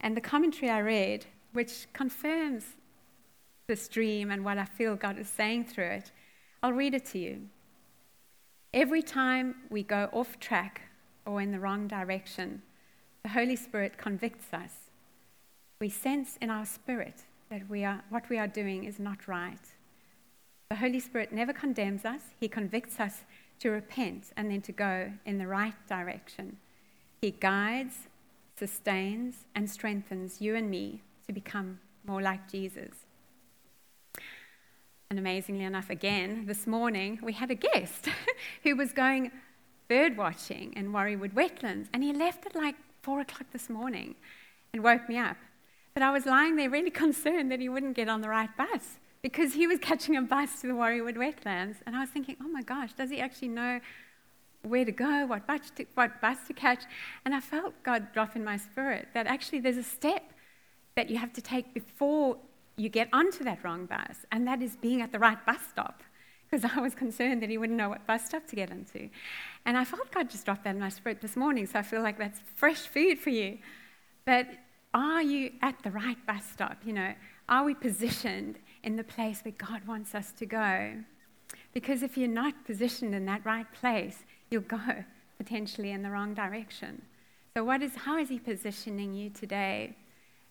And 0.00 0.16
the 0.16 0.20
commentary 0.20 0.72
I 0.72 0.80
read, 0.80 1.24
which 1.52 1.86
confirms 1.92 2.64
this 3.68 3.86
dream 3.86 4.32
and 4.32 4.44
what 4.44 4.58
I 4.58 4.64
feel 4.64 4.96
God 4.96 5.20
is 5.20 5.28
saying 5.28 5.66
through 5.66 5.84
it, 5.84 6.10
I'll 6.64 6.72
read 6.72 6.94
it 6.94 7.06
to 7.06 7.18
you. 7.20 7.42
Every 8.72 9.02
time 9.02 9.56
we 9.68 9.82
go 9.82 10.08
off 10.12 10.38
track 10.38 10.82
or 11.26 11.40
in 11.40 11.50
the 11.50 11.58
wrong 11.58 11.88
direction, 11.88 12.62
the 13.24 13.30
Holy 13.30 13.56
Spirit 13.56 13.98
convicts 13.98 14.52
us. 14.52 14.72
We 15.80 15.88
sense 15.88 16.38
in 16.40 16.50
our 16.50 16.64
spirit 16.64 17.24
that 17.50 17.68
we 17.68 17.84
are, 17.84 18.04
what 18.10 18.28
we 18.28 18.38
are 18.38 18.46
doing 18.46 18.84
is 18.84 19.00
not 19.00 19.26
right. 19.26 19.58
The 20.68 20.76
Holy 20.76 21.00
Spirit 21.00 21.32
never 21.32 21.52
condemns 21.52 22.04
us, 22.04 22.22
He 22.38 22.46
convicts 22.46 23.00
us 23.00 23.24
to 23.58 23.70
repent 23.70 24.30
and 24.36 24.48
then 24.52 24.62
to 24.62 24.72
go 24.72 25.12
in 25.26 25.38
the 25.38 25.48
right 25.48 25.74
direction. 25.88 26.58
He 27.22 27.32
guides, 27.32 28.06
sustains, 28.56 29.46
and 29.52 29.68
strengthens 29.68 30.40
you 30.40 30.54
and 30.54 30.70
me 30.70 31.02
to 31.26 31.32
become 31.32 31.80
more 32.06 32.22
like 32.22 32.48
Jesus. 32.48 32.94
And 35.10 35.18
amazingly 35.18 35.64
enough, 35.64 35.90
again, 35.90 36.44
this 36.46 36.68
morning 36.68 37.18
we 37.20 37.32
had 37.32 37.50
a 37.50 37.56
guest 37.56 38.06
who 38.62 38.76
was 38.76 38.92
going 38.92 39.32
bird 39.88 40.16
watching 40.16 40.72
in 40.74 40.92
Warriewood 40.92 41.34
wetlands, 41.34 41.88
and 41.92 42.04
he 42.04 42.12
left 42.12 42.46
at 42.46 42.54
like 42.54 42.76
four 43.02 43.18
o'clock 43.18 43.46
this 43.52 43.68
morning 43.68 44.14
and 44.72 44.84
woke 44.84 45.08
me 45.08 45.18
up. 45.18 45.36
But 45.94 46.04
I 46.04 46.12
was 46.12 46.26
lying 46.26 46.54
there 46.54 46.70
really 46.70 46.90
concerned 47.04 47.50
that 47.50 47.58
he 47.58 47.68
wouldn't 47.68 47.96
get 47.96 48.08
on 48.08 48.20
the 48.20 48.28
right 48.28 48.56
bus 48.56 48.98
because 49.20 49.54
he 49.54 49.66
was 49.66 49.80
catching 49.80 50.16
a 50.16 50.22
bus 50.22 50.60
to 50.60 50.68
the 50.68 50.74
Warriewood 50.74 51.16
wetlands. 51.16 51.78
And 51.86 51.96
I 51.96 52.00
was 52.02 52.10
thinking, 52.10 52.36
oh 52.40 52.48
my 52.48 52.62
gosh, 52.62 52.92
does 52.92 53.10
he 53.10 53.18
actually 53.18 53.48
know 53.48 53.80
where 54.62 54.84
to 54.84 54.92
go, 54.92 55.26
what 55.26 55.44
bus 55.44 55.72
to, 55.74 55.86
what 55.94 56.20
bus 56.20 56.38
to 56.46 56.52
catch? 56.52 56.84
And 57.24 57.34
I 57.34 57.40
felt 57.40 57.74
God 57.82 58.12
drop 58.12 58.36
in 58.36 58.44
my 58.44 58.56
spirit 58.56 59.08
that 59.14 59.26
actually 59.26 59.58
there's 59.58 59.76
a 59.76 59.82
step 59.82 60.22
that 60.94 61.10
you 61.10 61.18
have 61.18 61.32
to 61.32 61.42
take 61.42 61.74
before 61.74 62.36
you 62.80 62.88
get 62.88 63.08
onto 63.12 63.44
that 63.44 63.62
wrong 63.62 63.86
bus, 63.86 64.24
and 64.32 64.46
that 64.46 64.62
is 64.62 64.76
being 64.76 65.02
at 65.02 65.12
the 65.12 65.18
right 65.18 65.44
bus 65.44 65.60
stop. 65.68 66.02
Because 66.50 66.68
I 66.76 66.80
was 66.80 66.94
concerned 66.94 67.42
that 67.42 67.50
he 67.50 67.58
wouldn't 67.58 67.78
know 67.78 67.90
what 67.90 68.06
bus 68.06 68.24
stop 68.26 68.46
to 68.48 68.56
get 68.56 68.70
into. 68.70 69.08
And 69.66 69.76
I 69.76 69.84
felt 69.84 70.10
God 70.10 70.30
just 70.30 70.44
dropped 70.44 70.64
that 70.64 70.74
in 70.74 70.80
my 70.80 70.88
spirit 70.88 71.20
this 71.20 71.36
morning, 71.36 71.66
so 71.66 71.78
I 71.78 71.82
feel 71.82 72.02
like 72.02 72.18
that's 72.18 72.40
fresh 72.56 72.80
food 72.80 73.18
for 73.18 73.30
you. 73.30 73.58
But 74.24 74.48
are 74.94 75.22
you 75.22 75.52
at 75.62 75.80
the 75.84 75.90
right 75.90 76.16
bus 76.26 76.44
stop? 76.44 76.78
You 76.84 76.94
know, 76.94 77.14
are 77.48 77.64
we 77.64 77.74
positioned 77.74 78.58
in 78.82 78.96
the 78.96 79.04
place 79.04 79.42
where 79.44 79.54
God 79.56 79.86
wants 79.86 80.14
us 80.14 80.32
to 80.32 80.46
go? 80.46 80.94
Because 81.72 82.02
if 82.02 82.16
you're 82.16 82.28
not 82.28 82.64
positioned 82.64 83.14
in 83.14 83.26
that 83.26 83.44
right 83.44 83.70
place, 83.72 84.24
you'll 84.50 84.62
go 84.62 85.04
potentially 85.38 85.90
in 85.90 86.02
the 86.02 86.10
wrong 86.10 86.34
direction. 86.34 87.02
So, 87.54 87.62
what 87.64 87.82
is, 87.82 87.94
how 87.94 88.18
is 88.18 88.28
He 88.28 88.38
positioning 88.38 89.14
you 89.14 89.30
today 89.30 89.96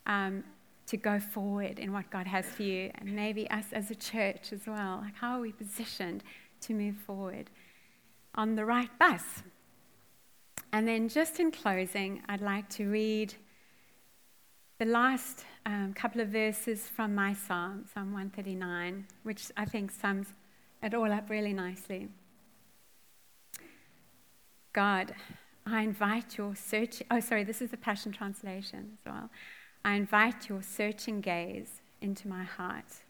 um, 0.06 0.44
to 0.90 0.98
go 0.98 1.20
forward 1.20 1.78
in 1.78 1.94
what 1.94 2.10
God 2.10 2.26
has 2.26 2.46
for 2.46 2.64
you, 2.64 2.92
and 2.96 3.16
maybe 3.16 3.50
us 3.52 3.66
as 3.72 3.92
a 3.92 3.96
church 3.96 4.52
as 4.52 4.62
well. 4.66 5.02
Like, 5.04 5.16
how 5.16 5.38
are 5.38 5.42
we 5.42 5.52
positioned 5.52 6.24
to 6.62 6.74
move 6.74 6.96
forward 6.98 7.52
on 8.34 8.56
the 8.56 8.66
right 8.66 8.90
bus? 8.98 9.44
And 10.74 10.88
then, 10.88 11.08
just 11.08 11.40
in 11.40 11.52
closing, 11.52 12.24
I'd 12.28 12.42
like 12.42 12.70
to 12.70 12.90
read 12.90 13.36
the 14.80 14.86
last 14.86 15.46
um, 15.66 15.94
couple 15.94 16.22
of 16.22 16.30
verses 16.30 16.88
from 16.88 17.14
my 17.14 17.34
psalm, 17.34 17.86
Psalm 17.94 18.12
139, 18.12 19.06
which 19.24 19.52
I 19.58 19.66
think 19.66 19.92
sums 19.92 20.28
it 20.82 20.96
all 20.96 21.12
up 21.12 21.30
really 21.30 21.54
nicely. 21.54 22.08
God, 24.74 25.14
I 25.68 25.84
invite 25.84 26.38
your 26.38 26.56
search. 26.56 27.04
Oh, 27.12 27.20
sorry, 27.20 27.44
this 27.44 27.62
is 27.62 27.70
the 27.70 27.78
Passion 27.78 28.12
Translation 28.12 28.98
as 28.98 29.06
well. 29.06 29.30
I 29.84 29.96
invite 29.96 30.50
your 30.50 30.62
searching 30.62 31.22
gaze 31.22 31.82
into 32.02 32.28
my 32.28 32.44
heart. 32.44 33.04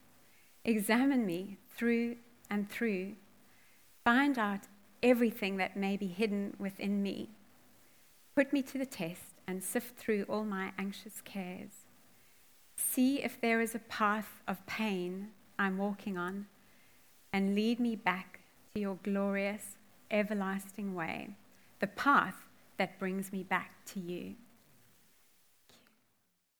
Examine 0.63 1.25
me 1.25 1.57
through 1.75 2.17
and 2.49 2.69
through. 2.69 3.13
Find 4.03 4.37
out 4.37 4.61
everything 5.01 5.57
that 5.57 5.77
may 5.77 5.97
be 5.97 6.07
hidden 6.07 6.55
within 6.59 7.01
me. 7.01 7.29
Put 8.35 8.53
me 8.53 8.61
to 8.63 8.77
the 8.77 8.85
test 8.85 9.33
and 9.47 9.63
sift 9.63 9.97
through 9.97 10.25
all 10.29 10.43
my 10.43 10.71
anxious 10.77 11.21
cares. 11.21 11.71
See 12.75 13.23
if 13.23 13.41
there 13.41 13.61
is 13.61 13.75
a 13.75 13.79
path 13.79 14.41
of 14.47 14.65
pain 14.65 15.29
I'm 15.57 15.77
walking 15.77 16.17
on, 16.17 16.47
and 17.33 17.53
lead 17.53 17.79
me 17.79 17.95
back 17.95 18.39
to 18.73 18.79
your 18.79 18.97
glorious, 19.03 19.75
everlasting 20.09 20.95
way, 20.95 21.35
the 21.79 21.87
path 21.87 22.35
that 22.77 22.97
brings 22.97 23.33
me 23.33 23.43
back 23.43 23.71
to 23.87 23.99
you. 23.99 24.35